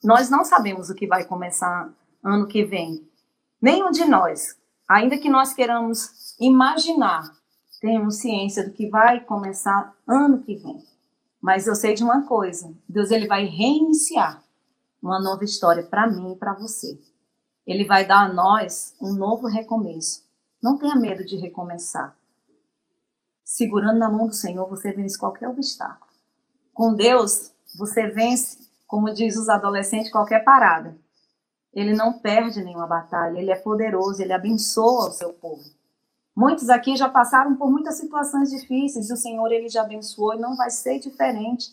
[0.05, 3.09] Nós não sabemos o que vai começar ano que vem.
[3.61, 4.57] Nenhum de nós,
[4.89, 7.29] ainda que nós queiramos imaginar,
[7.81, 10.96] temos ciência do que vai começar ano que vem.
[11.47, 14.43] Mas eu sei de uma coisa, Deus ele vai reiniciar
[15.01, 17.01] uma nova história para mim e para você.
[17.65, 20.25] Ele vai dar a nós um novo recomeço.
[20.61, 22.17] Não tenha medo de recomeçar.
[23.45, 26.11] Segurando na mão do Senhor, você vence qualquer obstáculo.
[26.75, 30.99] Com Deus, você vence como diz os adolescentes, qualquer parada.
[31.73, 35.63] Ele não perde nenhuma batalha, ele é poderoso, ele abençoa o seu povo.
[36.37, 40.39] Muitos aqui já passaram por muitas situações difíceis e o Senhor ele já abençoou e
[40.39, 41.73] não vai ser diferente.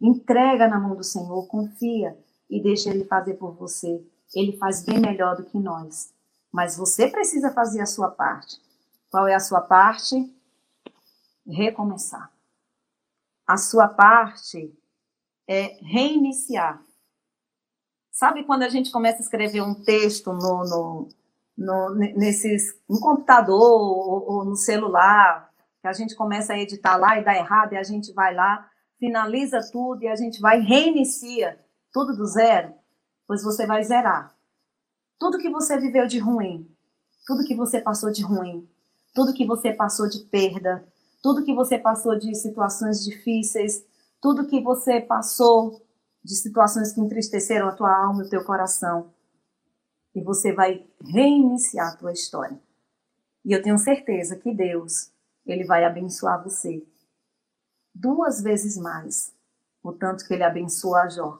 [0.00, 2.18] Entrega na mão do Senhor, confia
[2.48, 4.02] e deixa ele fazer por você.
[4.34, 6.14] Ele faz bem melhor do que nós.
[6.50, 8.58] Mas você precisa fazer a sua parte.
[9.10, 10.34] Qual é a sua parte?
[11.46, 12.32] Recomeçar.
[13.46, 14.74] A sua parte
[15.46, 16.82] é reiniciar.
[18.10, 21.08] Sabe quando a gente começa a escrever um texto no, no,
[21.58, 27.18] no, nesses, no computador ou, ou no celular, que a gente começa a editar lá
[27.18, 31.58] e dá errado, e a gente vai lá, finaliza tudo e a gente vai reinicia
[31.92, 32.72] tudo do zero,
[33.26, 34.34] pois você vai zerar.
[35.18, 36.70] Tudo que você viveu de ruim,
[37.26, 38.68] tudo que você passou de ruim,
[39.12, 40.86] tudo que você passou de perda,
[41.20, 43.84] tudo que você passou de situações difíceis,
[44.20, 45.82] tudo que você passou
[46.22, 49.12] de situações que entristeceram a tua alma e o teu coração.
[50.14, 52.58] E você vai reiniciar a tua história.
[53.44, 55.10] E eu tenho certeza que Deus,
[55.46, 56.84] ele vai abençoar você
[57.94, 59.34] duas vezes mais,
[59.82, 61.38] o tanto que ele abençoa a Jó.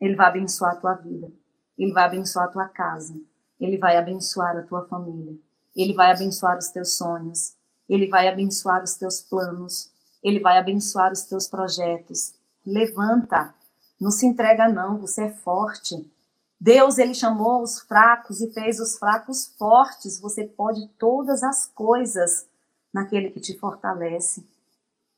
[0.00, 1.32] Ele vai abençoar a tua vida.
[1.76, 3.14] Ele vai abençoar a tua casa.
[3.58, 5.36] Ele vai abençoar a tua família.
[5.74, 7.56] Ele vai abençoar os teus sonhos.
[7.88, 9.90] Ele vai abençoar os teus planos.
[10.22, 12.34] Ele vai abençoar os teus projetos.
[12.66, 13.54] Levanta,
[14.00, 15.94] não se entrega não, você é forte.
[16.60, 20.20] Deus ele chamou os fracos e fez os fracos fortes.
[20.20, 22.48] Você pode todas as coisas
[22.92, 24.44] naquele que te fortalece.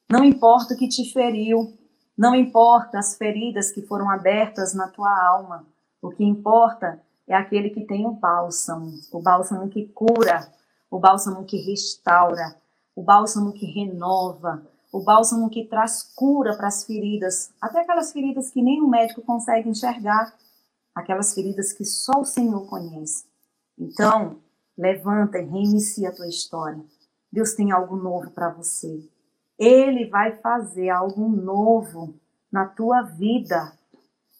[0.08, 1.72] Não importa o que te feriu,
[2.16, 5.66] não importa as feridas que foram abertas na tua alma.
[6.02, 10.52] O que importa é aquele que tem o bálsamo, o bálsamo que cura,
[10.90, 12.56] o bálsamo que restaura,
[12.94, 14.62] o bálsamo que renova,
[14.92, 19.22] o bálsamo que traz cura para as feridas, até aquelas feridas que nem o médico
[19.22, 20.34] consegue enxergar,
[21.00, 23.24] aquelas feridas que só o Senhor conhece.
[23.78, 24.40] Então,
[24.76, 26.82] levanta e reinicia a tua história.
[27.32, 29.02] Deus tem algo novo para você.
[29.58, 32.14] Ele vai fazer algo novo
[32.50, 33.72] na tua vida.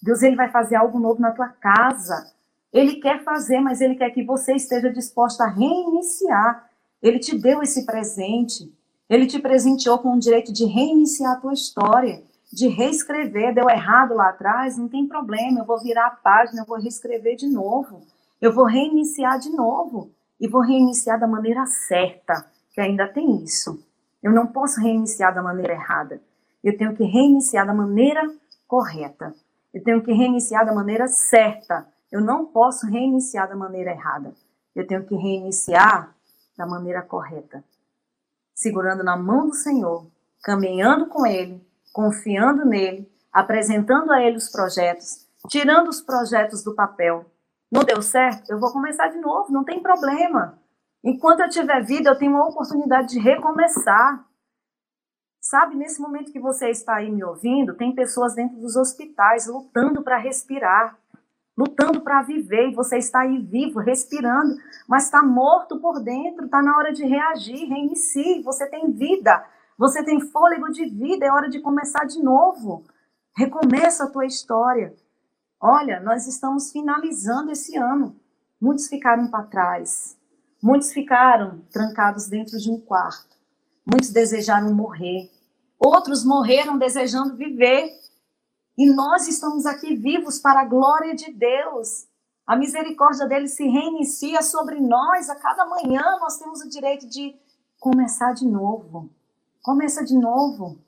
[0.03, 2.33] Deus ele vai fazer algo novo na tua casa.
[2.73, 6.71] Ele quer fazer, mas ele quer que você esteja disposta a reiniciar.
[7.03, 8.73] Ele te deu esse presente.
[9.09, 12.23] Ele te presenteou com o direito de reiniciar a tua história,
[12.53, 13.55] de reescrever.
[13.55, 17.37] Deu errado lá atrás, não tem problema, eu vou virar a página, eu vou reescrever
[17.37, 18.03] de novo.
[18.41, 23.85] Eu vou reiniciar de novo e vou reiniciar da maneira certa, que ainda tem isso.
[24.23, 26.21] Eu não posso reiniciar da maneira errada.
[26.63, 28.23] Eu tenho que reiniciar da maneira
[28.67, 29.35] correta.
[29.73, 31.87] Eu tenho que reiniciar da maneira certa.
[32.11, 34.35] Eu não posso reiniciar da maneira errada.
[34.75, 36.15] Eu tenho que reiniciar
[36.57, 37.65] da maneira correta.
[38.55, 40.07] Segurando na mão do Senhor,
[40.43, 47.27] caminhando com Ele, confiando nele, apresentando a Ele os projetos, tirando os projetos do papel.
[47.71, 48.51] Não deu certo?
[48.51, 50.59] Eu vou começar de novo, não tem problema.
[51.03, 54.25] Enquanto eu tiver vida, eu tenho uma oportunidade de recomeçar.
[55.41, 60.03] Sabe, nesse momento que você está aí me ouvindo, tem pessoas dentro dos hospitais lutando
[60.03, 60.99] para respirar,
[61.57, 66.61] lutando para viver, e você está aí vivo, respirando, mas está morto por dentro, está
[66.61, 69.45] na hora de reagir, reinicie, você tem vida,
[69.81, 72.85] você tem fôlego de vida, é hora de começar de novo.
[73.35, 74.95] Recomeça a tua história.
[75.59, 78.15] Olha, nós estamos finalizando esse ano.
[78.61, 80.19] Muitos ficaram para trás,
[80.63, 83.39] muitos ficaram trancados dentro de um quarto.
[83.91, 85.31] Muitos desejaram morrer.
[85.79, 87.91] Outros morreram desejando viver.
[88.77, 92.07] E nós estamos aqui vivos para a glória de Deus.
[92.47, 96.03] A misericórdia dele se reinicia sobre nós a cada manhã.
[96.21, 97.35] Nós temos o direito de
[97.79, 99.09] começar de novo.
[99.63, 100.79] Começa de novo.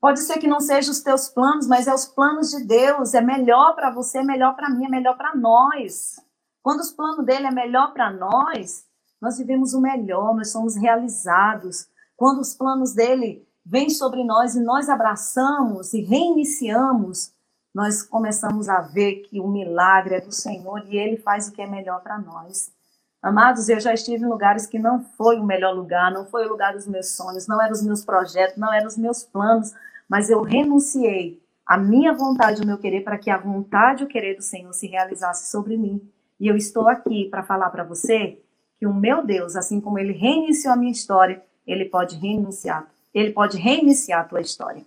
[0.00, 3.14] Pode ser que não sejam os teus planos, mas é os planos de Deus.
[3.14, 6.20] É melhor para você, é melhor para mim, é melhor para nós.
[6.62, 8.86] Quando os planos dele é melhor para nós,
[9.20, 14.60] nós vivemos o melhor, nós somos realizados quando os planos dele vêm sobre nós e
[14.60, 17.32] nós abraçamos e reiniciamos,
[17.72, 21.62] nós começamos a ver que o milagre é do Senhor e ele faz o que
[21.62, 22.72] é melhor para nós.
[23.20, 26.48] Amados, eu já estive em lugares que não foi o melhor lugar, não foi o
[26.48, 29.74] lugar dos meus sonhos, não eram os meus projetos, não eram os meus planos,
[30.08, 34.08] mas eu renunciei à minha vontade, o meu querer, para que a vontade e o
[34.08, 36.00] querer do Senhor se realizasse sobre mim.
[36.38, 38.40] E eu estou aqui para falar para você
[38.78, 43.32] que o meu Deus, assim como ele reiniciou a minha história, ele pode reiniciar, ele
[43.32, 44.84] pode reiniciar a tua história.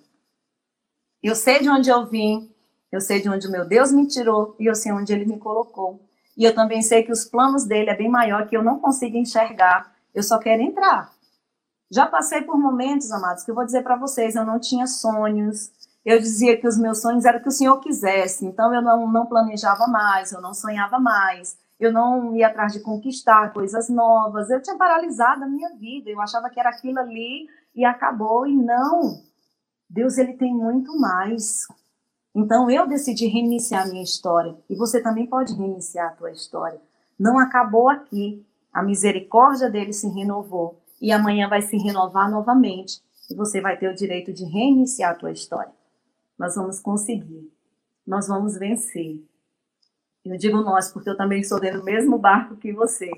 [1.22, 2.50] Eu sei de onde eu vim,
[2.92, 5.38] eu sei de onde o meu Deus me tirou e eu sei onde ele me
[5.38, 6.00] colocou.
[6.38, 9.18] E eu também sei que os planos dele é bem maior que eu não consigo
[9.18, 9.92] enxergar.
[10.14, 11.12] Eu só quero entrar.
[11.92, 15.72] Já passei por momentos, amados, que eu vou dizer para vocês, eu não tinha sonhos.
[16.06, 18.46] Eu dizia que os meus sonhos eram que o Senhor quisesse.
[18.46, 22.80] Então eu não, não planejava mais, eu não sonhava mais eu não ia atrás de
[22.80, 27.48] conquistar coisas novas, eu tinha paralisado a minha vida, eu achava que era aquilo ali
[27.74, 29.20] e acabou, e não.
[29.90, 31.66] Deus, ele tem muito mais.
[32.34, 36.80] Então eu decidi reiniciar a minha história, e você também pode reiniciar a tua história.
[37.20, 38.46] Não acabou aqui.
[38.74, 43.90] A misericórdia dele se renovou, e amanhã vai se renovar novamente, e você vai ter
[43.90, 45.74] o direito de reiniciar a tua história.
[46.40, 47.52] Nós vamos conseguir.
[48.08, 49.22] Nós vamos vencer.
[50.24, 53.12] Eu digo nós, porque eu também estou dentro do mesmo barco que você.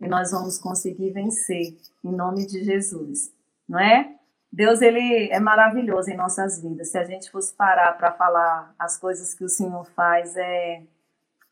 [0.00, 3.32] E nós vamos conseguir vencer, em nome de Jesus.
[3.68, 4.16] Não é?
[4.54, 6.92] Deus, ele é maravilhoso em nossas vidas.
[6.92, 10.80] Se a gente fosse parar para falar as coisas que o Senhor faz, é,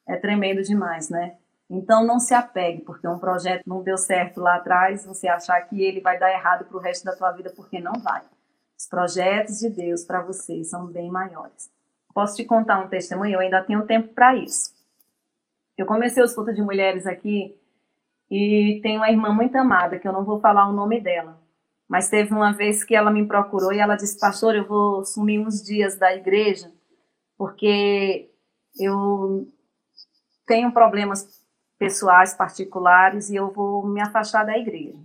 [0.07, 1.35] é tremendo demais, né?
[1.69, 5.83] Então não se apegue, porque um projeto não deu certo lá atrás, você achar que
[5.83, 8.23] ele vai dar errado para o resto da tua vida, porque não vai.
[8.79, 11.73] Os projetos de Deus para você são bem maiores.
[12.15, 13.35] Posso te contar um testemunho?
[13.35, 14.73] Eu ainda tenho tempo para isso.
[15.77, 17.59] Eu comecei o escuta de mulheres aqui
[18.31, 21.42] e tem uma irmã muito amada, que eu não vou falar o nome dela,
[21.93, 25.39] mas teve uma vez que ela me procurou e ela disse: Pastor, eu vou sumir
[25.39, 26.73] uns dias da igreja,
[27.37, 28.31] porque
[28.81, 29.47] eu
[30.47, 31.29] tenho problemas
[31.79, 34.99] pessoais particulares e eu vou me afastar da igreja.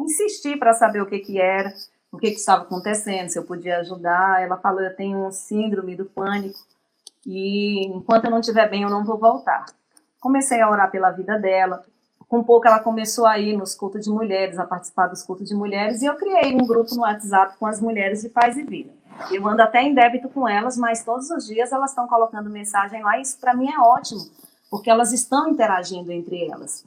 [0.00, 1.70] Insisti para saber o que, que era,
[2.10, 4.42] o que, que estava acontecendo, se eu podia ajudar.
[4.42, 6.58] Ela falou: Eu tenho um síndrome do pânico
[7.26, 9.66] e enquanto eu não estiver bem, eu não vou voltar.
[10.18, 11.84] Comecei a orar pela vida dela.
[12.28, 15.54] Com pouco ela começou a ir nos cultos de mulheres, a participar dos cultos de
[15.54, 18.90] mulheres, e eu criei um grupo no WhatsApp com as mulheres de paz e vida.
[19.30, 23.02] Eu ando até em débito com elas, mas todos os dias elas estão colocando mensagem
[23.02, 24.20] lá, e isso para mim é ótimo,
[24.68, 26.84] porque elas estão interagindo entre elas.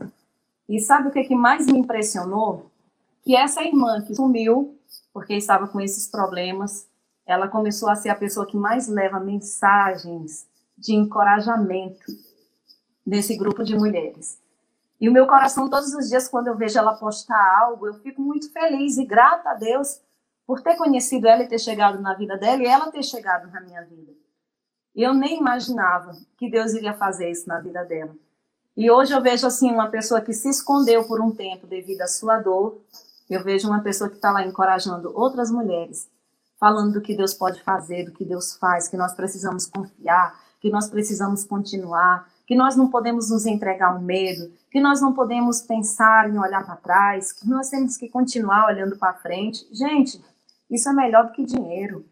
[0.67, 2.69] E sabe o que, que mais me impressionou?
[3.23, 4.77] Que essa irmã que sumiu,
[5.13, 6.85] porque estava com esses problemas,
[7.25, 10.45] ela começou a ser a pessoa que mais leva mensagens
[10.77, 12.05] de encorajamento
[13.05, 14.37] nesse grupo de mulheres.
[14.99, 18.21] E o meu coração, todos os dias, quando eu vejo ela postar algo, eu fico
[18.21, 20.01] muito feliz e grata a Deus
[20.45, 23.61] por ter conhecido ela e ter chegado na vida dela e ela ter chegado na
[23.61, 24.11] minha vida.
[24.95, 28.13] Eu nem imaginava que Deus iria fazer isso na vida dela.
[28.75, 32.07] E hoje eu vejo assim uma pessoa que se escondeu por um tempo devido à
[32.07, 32.81] sua dor,
[33.29, 36.09] Eu vejo uma pessoa que está lá encorajando outras mulheres,
[36.59, 40.71] falando do que Deus pode fazer, do que Deus faz, que nós precisamos confiar, que
[40.71, 45.61] nós precisamos continuar, que nós não podemos nos entregar ao medo, que nós não podemos
[45.61, 49.67] pensar em olhar para trás, que nós temos que continuar olhando para frente.
[49.71, 50.19] Gente,
[50.67, 52.03] isso é melhor do que dinheiro.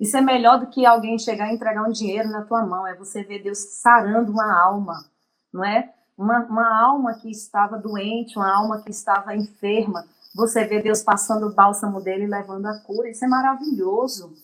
[0.00, 2.84] Isso é melhor do que alguém chegar e entregar um dinheiro na tua mão.
[2.84, 5.04] É você ver Deus sarando uma alma,
[5.52, 5.94] não é?
[6.18, 10.04] Uma, uma alma que estava doente, uma alma que estava enferma.
[10.34, 13.08] Você vê Deus passando o bálsamo dele e levando a cura.
[13.08, 14.34] Isso é maravilhoso.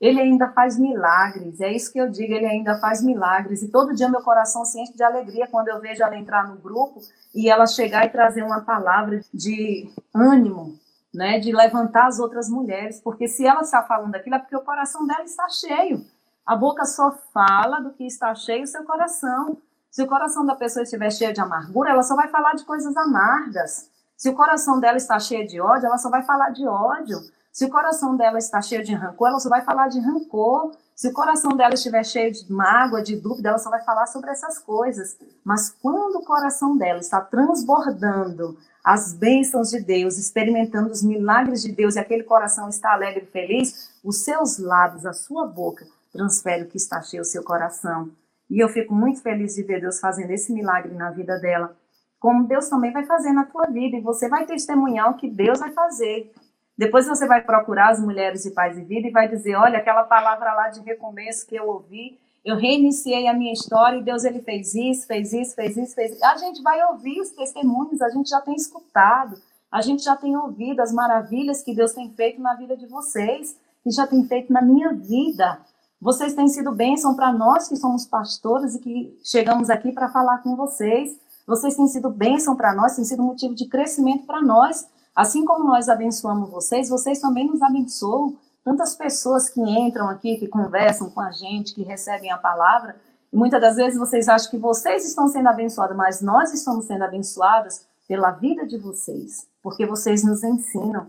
[0.00, 3.62] Ele ainda faz milagres, é isso que eu digo, ele ainda faz milagres.
[3.62, 6.56] E todo dia meu coração se enche de alegria quando eu vejo ela entrar no
[6.56, 7.00] grupo
[7.34, 10.78] e ela chegar e trazer uma palavra de ânimo,
[11.12, 14.62] né, de levantar as outras mulheres, porque se ela está falando aquilo é porque o
[14.62, 16.02] coração dela está cheio.
[16.46, 19.58] A boca só fala do que está cheio o seu coração.
[19.90, 22.96] Se o coração da pessoa estiver cheio de amargura, ela só vai falar de coisas
[22.96, 23.90] amargas.
[24.16, 27.18] Se o coração dela está cheio de ódio, ela só vai falar de ódio.
[27.60, 30.74] Se o coração dela está cheio de rancor, ela só vai falar de rancor.
[30.96, 34.30] Se o coração dela estiver cheio de mágoa, de dúvida, ela só vai falar sobre
[34.30, 35.18] essas coisas.
[35.44, 41.70] Mas quando o coração dela está transbordando as bênçãos de Deus, experimentando os milagres de
[41.70, 45.84] Deus e aquele coração está alegre e feliz, os seus lábios, a sua boca,
[46.14, 48.10] transfere o que está cheio o seu coração.
[48.48, 51.76] E eu fico muito feliz de ver Deus fazendo esse milagre na vida dela,
[52.18, 55.60] como Deus também vai fazer na tua vida, e você vai testemunhar o que Deus
[55.60, 56.32] vai fazer.
[56.80, 60.02] Depois você vai procurar as mulheres de paz e vida e vai dizer, olha, aquela
[60.02, 64.40] palavra lá de recomeço que eu ouvi, eu reiniciei a minha história e Deus ele
[64.40, 66.24] fez isso, fez isso, fez isso, fez isso.
[66.24, 69.36] A gente vai ouvir os testemunhos, a gente já tem escutado,
[69.70, 73.58] a gente já tem ouvido as maravilhas que Deus tem feito na vida de vocês,
[73.84, 75.60] que já tem feito na minha vida.
[76.00, 80.38] Vocês têm sido bênção para nós que somos pastores e que chegamos aqui para falar
[80.38, 81.14] com vocês.
[81.46, 84.88] Vocês têm sido bênção para nós, têm sido motivo de crescimento para nós.
[85.20, 88.38] Assim como nós abençoamos vocês, vocês também nos abençoam.
[88.64, 92.96] Tantas pessoas que entram aqui, que conversam com a gente, que recebem a palavra,
[93.30, 97.04] e muitas das vezes vocês acham que vocês estão sendo abençoados, mas nós estamos sendo
[97.04, 101.06] abençoados pela vida de vocês, porque vocês nos ensinam.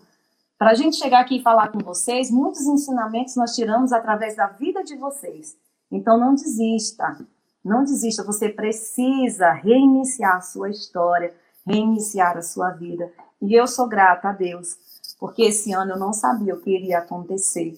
[0.58, 4.48] Para a gente chegar aqui e falar com vocês, muitos ensinamentos nós tiramos através da
[4.48, 5.56] vida de vocês.
[5.90, 7.18] Então não desista,
[7.64, 11.34] não desista, você precisa reiniciar a sua história,
[11.66, 13.10] reiniciar a sua vida.
[13.42, 14.78] E eu sou grata a Deus,
[15.20, 17.74] porque esse ano eu não sabia o que iria acontecer.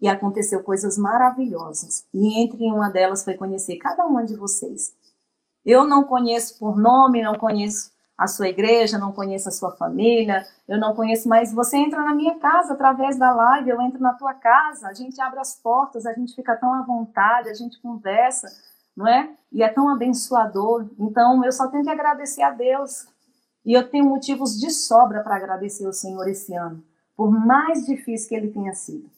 [0.00, 2.04] E aconteceu coisas maravilhosas.
[2.12, 4.94] E entre uma delas foi conhecer cada uma de vocês.
[5.64, 10.46] Eu não conheço por nome, não conheço a sua igreja, não conheço a sua família,
[10.68, 14.14] eu não conheço, mas você entra na minha casa através da live, eu entro na
[14.14, 17.80] tua casa, a gente abre as portas, a gente fica tão à vontade, a gente
[17.80, 18.48] conversa,
[18.96, 19.30] não é?
[19.52, 20.88] E é tão abençoador.
[20.98, 23.06] Então, eu só tenho que agradecer a Deus
[23.66, 26.84] e eu tenho motivos de sobra para agradecer ao Senhor esse ano,
[27.16, 29.10] por mais difícil que ele tenha sido.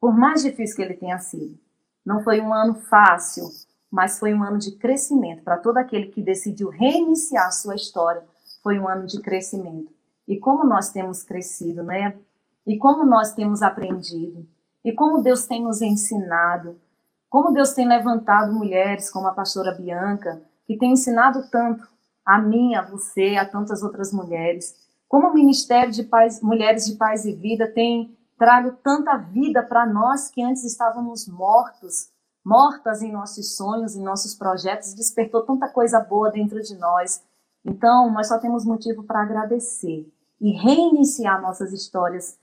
[0.00, 1.58] Por mais difícil que ele tenha sido.
[2.06, 3.50] Não foi um ano fácil,
[3.90, 5.42] mas foi um ano de crescimento.
[5.42, 8.22] Para todo aquele que decidiu reiniciar sua história,
[8.62, 9.92] foi um ano de crescimento.
[10.26, 12.16] E como nós temos crescido, né?
[12.64, 14.46] E como nós temos aprendido.
[14.84, 16.80] E como Deus tem nos ensinado.
[17.28, 21.91] Como Deus tem levantado mulheres como a pastora Bianca, que tem ensinado tanto
[22.24, 24.74] a mim, a você, a tantas outras mulheres.
[25.08, 29.86] Como o Ministério de Paz, Mulheres de Paz e Vida tem trago tanta vida para
[29.86, 32.10] nós que antes estávamos mortos,
[32.44, 37.22] mortas em nossos sonhos, em nossos projetos, despertou tanta coisa boa dentro de nós.
[37.64, 42.36] Então, nós só temos motivo para agradecer e reiniciar nossas histórias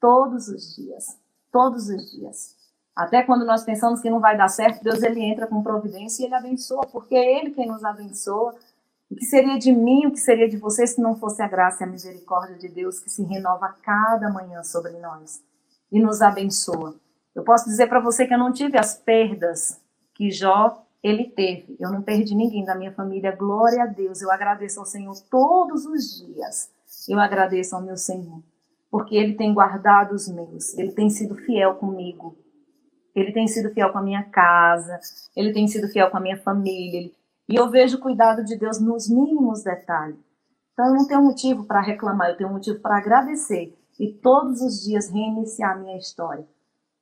[0.00, 1.18] todos os dias,
[1.52, 2.56] todos os dias.
[2.96, 6.26] Até quando nós pensamos que não vai dar certo, Deus ele entra com providência e
[6.26, 8.54] ele abençoa, porque é ele quem nos abençoa
[9.12, 11.84] o que seria de mim, o que seria de você se não fosse a graça
[11.84, 15.42] e a misericórdia de Deus que se renova a cada manhã sobre nós
[15.90, 16.94] e nos abençoa?
[17.34, 19.78] Eu posso dizer para você que eu não tive as perdas
[20.14, 21.76] que Jó ele teve.
[21.78, 23.36] Eu não perdi ninguém da minha família.
[23.36, 24.22] Glória a Deus.
[24.22, 26.70] Eu agradeço ao Senhor todos os dias.
[27.06, 28.42] Eu agradeço ao meu Senhor,
[28.90, 30.72] porque ele tem guardado os meus.
[30.78, 32.34] Ele tem sido fiel comigo.
[33.14, 34.98] Ele tem sido fiel com a minha casa,
[35.36, 37.14] ele tem sido fiel com a minha família, ele
[37.48, 40.18] e eu vejo o cuidado de Deus nos mínimos detalhes.
[40.72, 44.82] Então eu não tenho motivo para reclamar, eu tenho motivo para agradecer e todos os
[44.82, 46.46] dias reiniciar a minha história.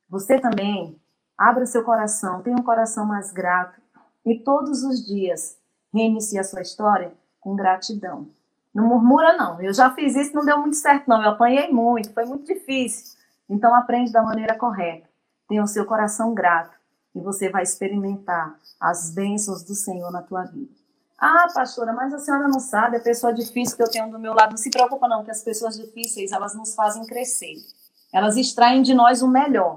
[0.09, 1.01] Você também,
[1.39, 3.81] abra seu coração, tenha um coração mais grato
[4.27, 5.57] e todos os dias
[5.95, 8.27] reinicie a sua história com gratidão.
[8.75, 12.13] Não murmura não, eu já fiz isso, não deu muito certo não, eu apanhei muito,
[12.13, 13.19] foi muito difícil.
[13.49, 15.09] Então aprende da maneira correta.
[15.49, 16.80] Tenha o seu coração grato
[17.15, 20.81] e você vai experimentar as bênçãos do Senhor na tua vida.
[21.19, 24.33] Ah, pastora, mas a senhora não sabe, a pessoa difícil que eu tenho do meu
[24.33, 27.57] lado, não se preocupa não, que as pessoas difíceis, elas nos fazem crescer.
[28.11, 29.77] Elas extraem de nós o melhor.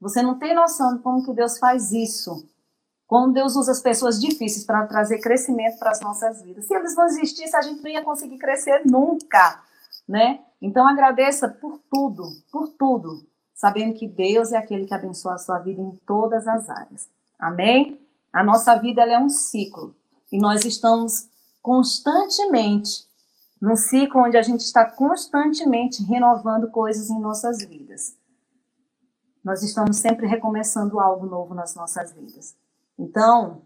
[0.00, 2.48] Você não tem noção de como que Deus faz isso.
[3.06, 6.66] Como Deus usa as pessoas difíceis para trazer crescimento para as nossas vidas.
[6.66, 9.62] Se eles não existissem, a gente não ia conseguir crescer nunca,
[10.08, 10.40] né?
[10.60, 13.26] Então agradeça por tudo, por tudo,
[13.62, 17.08] sabendo que Deus é aquele que abençoa a sua vida em todas as áreas.
[17.38, 18.04] Amém?
[18.32, 19.94] A nossa vida é um ciclo
[20.32, 21.28] e nós estamos
[21.62, 23.06] constantemente
[23.60, 28.16] num ciclo onde a gente está constantemente renovando coisas em nossas vidas.
[29.44, 32.56] Nós estamos sempre recomeçando algo novo nas nossas vidas.
[32.98, 33.62] Então,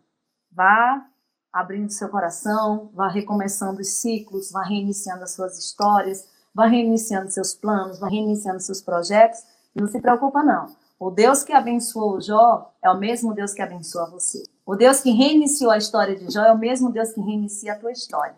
[0.52, 1.08] vá
[1.50, 7.54] abrindo seu coração, vá recomeçando os ciclos, vá reiniciando as suas histórias, vá reiniciando seus
[7.54, 9.55] planos, vá reiniciando seus projetos.
[9.76, 10.74] Não se preocupa não.
[10.98, 14.42] O Deus que abençoou Jó é o mesmo Deus que abençoa você.
[14.64, 17.78] O Deus que reiniciou a história de Jó é o mesmo Deus que reinicia a
[17.78, 18.36] tua história.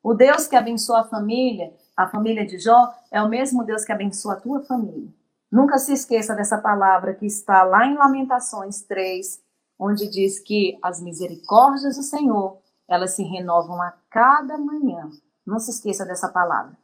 [0.00, 3.90] O Deus que abençoa a família, a família de Jó, é o mesmo Deus que
[3.90, 5.12] abençoa a tua família.
[5.50, 9.42] Nunca se esqueça dessa palavra que está lá em Lamentações 3,
[9.76, 12.58] onde diz que as misericórdias do Senhor,
[12.88, 15.10] elas se renovam a cada manhã.
[15.44, 16.78] Não se esqueça dessa palavra.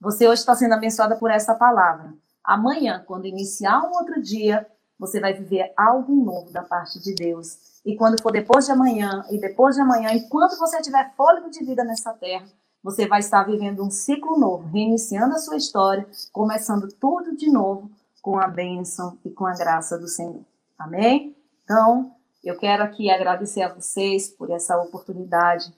[0.00, 2.12] Você hoje está sendo abençoada por essa palavra.
[2.48, 4.66] Amanhã, quando iniciar um outro dia,
[4.98, 7.82] você vai viver algo novo da parte de Deus.
[7.84, 11.62] E quando for depois de amanhã, e depois de amanhã, enquanto você tiver fôlego de
[11.62, 12.46] vida nessa terra,
[12.82, 17.90] você vai estar vivendo um ciclo novo, reiniciando a sua história, começando tudo de novo
[18.22, 20.40] com a bênção e com a graça do Senhor.
[20.78, 21.36] Amém?
[21.64, 25.70] Então, eu quero aqui agradecer a vocês por essa oportunidade,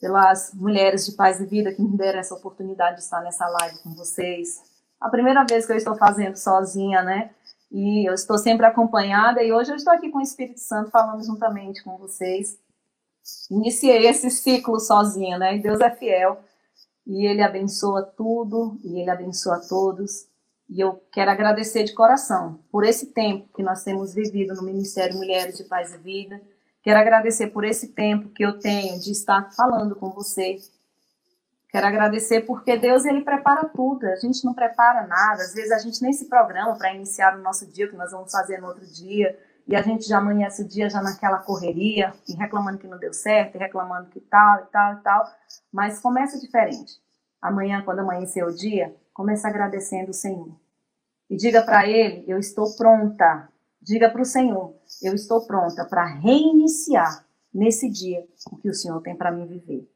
[0.00, 3.78] pelas mulheres de paz e vida que me deram essa oportunidade de estar nessa live
[3.84, 4.67] com vocês,
[5.00, 7.30] a primeira vez que eu estou fazendo sozinha, né?
[7.70, 11.24] E eu estou sempre acompanhada e hoje eu estou aqui com o Espírito Santo falando
[11.24, 12.58] juntamente com vocês.
[13.50, 15.56] Iniciei esse ciclo sozinha, né?
[15.56, 16.40] E Deus é fiel
[17.06, 20.26] e ele abençoa tudo e ele abençoa todos.
[20.68, 25.16] E eu quero agradecer de coração por esse tempo que nós temos vivido no Ministério
[25.16, 26.40] Mulheres de Paz e Vida.
[26.82, 30.70] Quero agradecer por esse tempo que eu tenho de estar falando com vocês
[31.70, 35.78] Quero agradecer porque Deus ele prepara tudo, a gente não prepara nada, às vezes a
[35.78, 38.86] gente nem se programa para iniciar o nosso dia, que nós vamos fazer no outro
[38.86, 42.98] dia, e a gente já amanhece o dia já naquela correria, e reclamando que não
[42.98, 45.30] deu certo, e reclamando que tal, e tal, e tal,
[45.70, 46.94] mas começa diferente.
[47.40, 50.50] Amanhã, quando amanhecer o dia, comece agradecendo o Senhor.
[51.28, 53.46] E diga para Ele, eu estou pronta.
[53.80, 59.00] Diga para o Senhor, eu estou pronta para reiniciar nesse dia o que o Senhor
[59.02, 59.86] tem para mim viver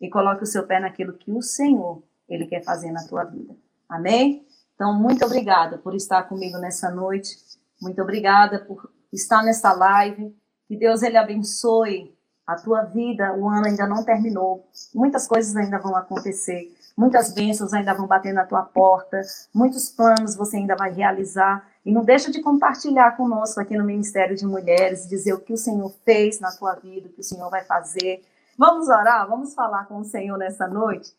[0.00, 3.54] e coloque o seu pé naquilo que o Senhor ele quer fazer na tua vida.
[3.88, 4.46] Amém?
[4.74, 7.36] Então, muito obrigada por estar comigo nessa noite.
[7.80, 10.34] Muito obrigada por estar nessa live.
[10.66, 12.14] Que Deus ele abençoe
[12.46, 13.34] a tua vida.
[13.34, 14.68] O ano ainda não terminou.
[14.94, 16.74] Muitas coisas ainda vão acontecer.
[16.96, 19.20] Muitas bênçãos ainda vão bater na tua porta.
[19.52, 21.68] Muitos planos você ainda vai realizar.
[21.84, 25.56] E não deixa de compartilhar conosco aqui no Ministério de Mulheres, dizer o que o
[25.56, 28.22] Senhor fez na tua vida, o que o Senhor vai fazer
[28.56, 29.28] Vamos orar?
[29.28, 31.12] Vamos falar com o Senhor nessa noite?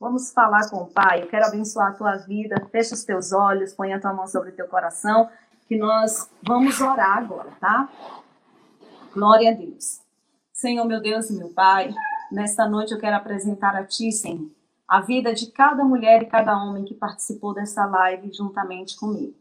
[0.00, 1.22] Vamos falar com o Pai.
[1.22, 2.66] Eu quero abençoar a tua vida.
[2.70, 5.28] Fecha os teus olhos, põe a tua mão sobre o teu coração,
[5.66, 7.88] que nós vamos orar agora, tá?
[9.12, 10.00] Glória a Deus.
[10.52, 11.92] Senhor, meu Deus e meu Pai,
[12.32, 14.48] nesta noite eu quero apresentar a Ti, Senhor,
[14.88, 19.34] a vida de cada mulher e cada homem que participou dessa live juntamente comigo.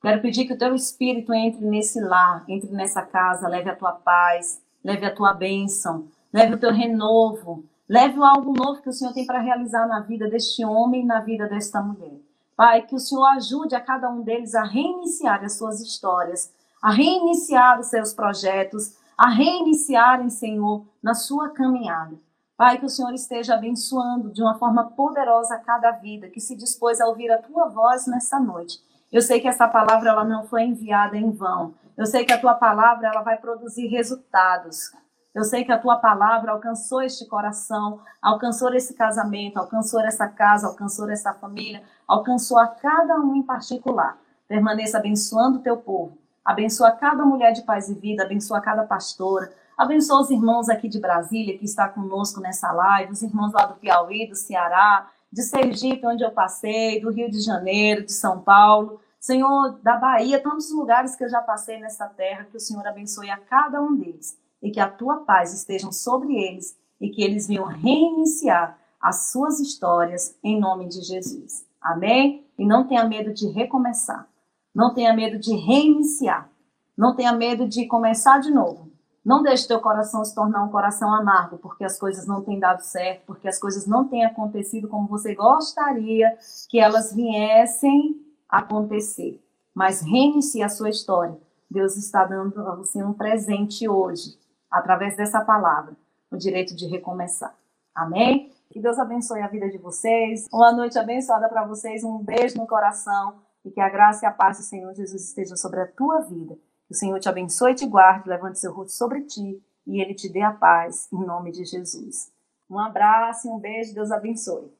[0.00, 3.92] Quero pedir que o teu Espírito entre nesse lar, entre nessa casa, leve a tua
[3.92, 9.14] paz, leve a tua bênção, leve o teu renovo, leve algo novo que o Senhor
[9.14, 12.18] tem para realizar na vida deste homem na vida desta mulher.
[12.56, 16.90] Pai, que o Senhor ajude a cada um deles a reiniciar as suas histórias, a
[16.90, 22.16] reiniciar os seus projetos, a reiniciarem, Senhor, na sua caminhada.
[22.56, 27.00] Pai, que o Senhor esteja abençoando de uma forma poderosa cada vida que se dispôs
[27.00, 28.80] a ouvir a tua voz nessa noite.
[29.12, 31.74] Eu sei que essa palavra ela não foi enviada em vão.
[31.96, 34.90] Eu sei que a tua palavra ela vai produzir resultados.
[35.34, 40.68] Eu sei que a tua palavra alcançou este coração, alcançou esse casamento, alcançou essa casa,
[40.68, 44.16] alcançou essa família, alcançou a cada um em particular.
[44.46, 46.16] Permaneça abençoando o teu povo.
[46.44, 51.00] Abençoa cada mulher de paz e vida, abençoa cada pastora, abençoa os irmãos aqui de
[51.00, 56.06] Brasília que está conosco nessa live, os irmãos lá do Piauí, do Ceará, de Sergipe,
[56.06, 59.00] onde eu passei, do Rio de Janeiro, de São Paulo.
[59.18, 63.30] Senhor, da Bahia, tantos lugares que eu já passei nessa terra, que o Senhor abençoe
[63.30, 67.46] a cada um deles e que a tua paz esteja sobre eles e que eles
[67.46, 71.66] venham reiniciar as suas histórias em nome de Jesus.
[71.80, 72.46] Amém?
[72.58, 74.26] E não tenha medo de recomeçar.
[74.74, 76.50] Não tenha medo de reiniciar.
[76.96, 78.90] Não tenha medo de começar de novo.
[79.22, 82.80] Não deixe teu coração se tornar um coração amargo, porque as coisas não têm dado
[82.80, 86.36] certo, porque as coisas não têm acontecido como você gostaria
[86.70, 89.42] que elas viessem acontecer.
[89.74, 91.36] Mas reinicie a sua história.
[91.70, 94.38] Deus está dando a você um presente hoje,
[94.74, 95.96] através dessa palavra,
[96.30, 97.54] o direito de recomeçar.
[97.94, 98.52] Amém?
[98.70, 100.48] Que Deus abençoe a vida de vocês.
[100.52, 102.02] Uma noite abençoada para vocês.
[102.02, 105.56] Um beijo no coração e que a graça e a paz do Senhor Jesus estejam
[105.56, 106.56] sobre a tua vida.
[106.88, 110.12] Que o Senhor te abençoe e te guarde, levante seu rosto sobre ti e ele
[110.12, 112.32] te dê a paz em nome de Jesus.
[112.68, 113.94] Um abraço e um beijo.
[113.94, 114.72] Deus abençoe.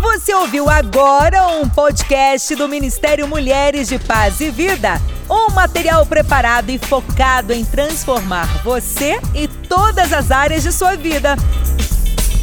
[0.00, 5.00] Você ouviu agora um podcast do Ministério Mulheres de Paz e Vida.
[5.28, 11.36] Um material preparado e focado em transformar você e todas as áreas de sua vida.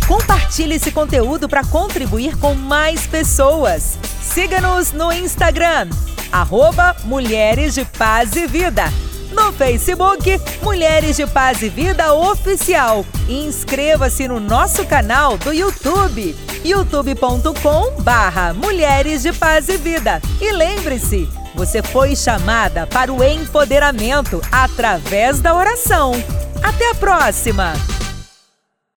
[0.08, 3.98] Compartilhe esse conteúdo para contribuir com mais pessoas.
[4.22, 5.88] Siga-nos no Instagram,
[6.32, 8.86] arroba Mulheres de Paz e Vida.
[9.32, 13.06] No Facebook, Mulheres de Paz e Vida Oficial.
[13.28, 20.22] Inscreva-se no nosso canal do YouTube, youtube.com barra Mulheres de Paz e Vida.
[20.40, 26.12] E lembre-se, você foi chamada para o empoderamento através da oração.
[26.64, 27.74] Até a próxima!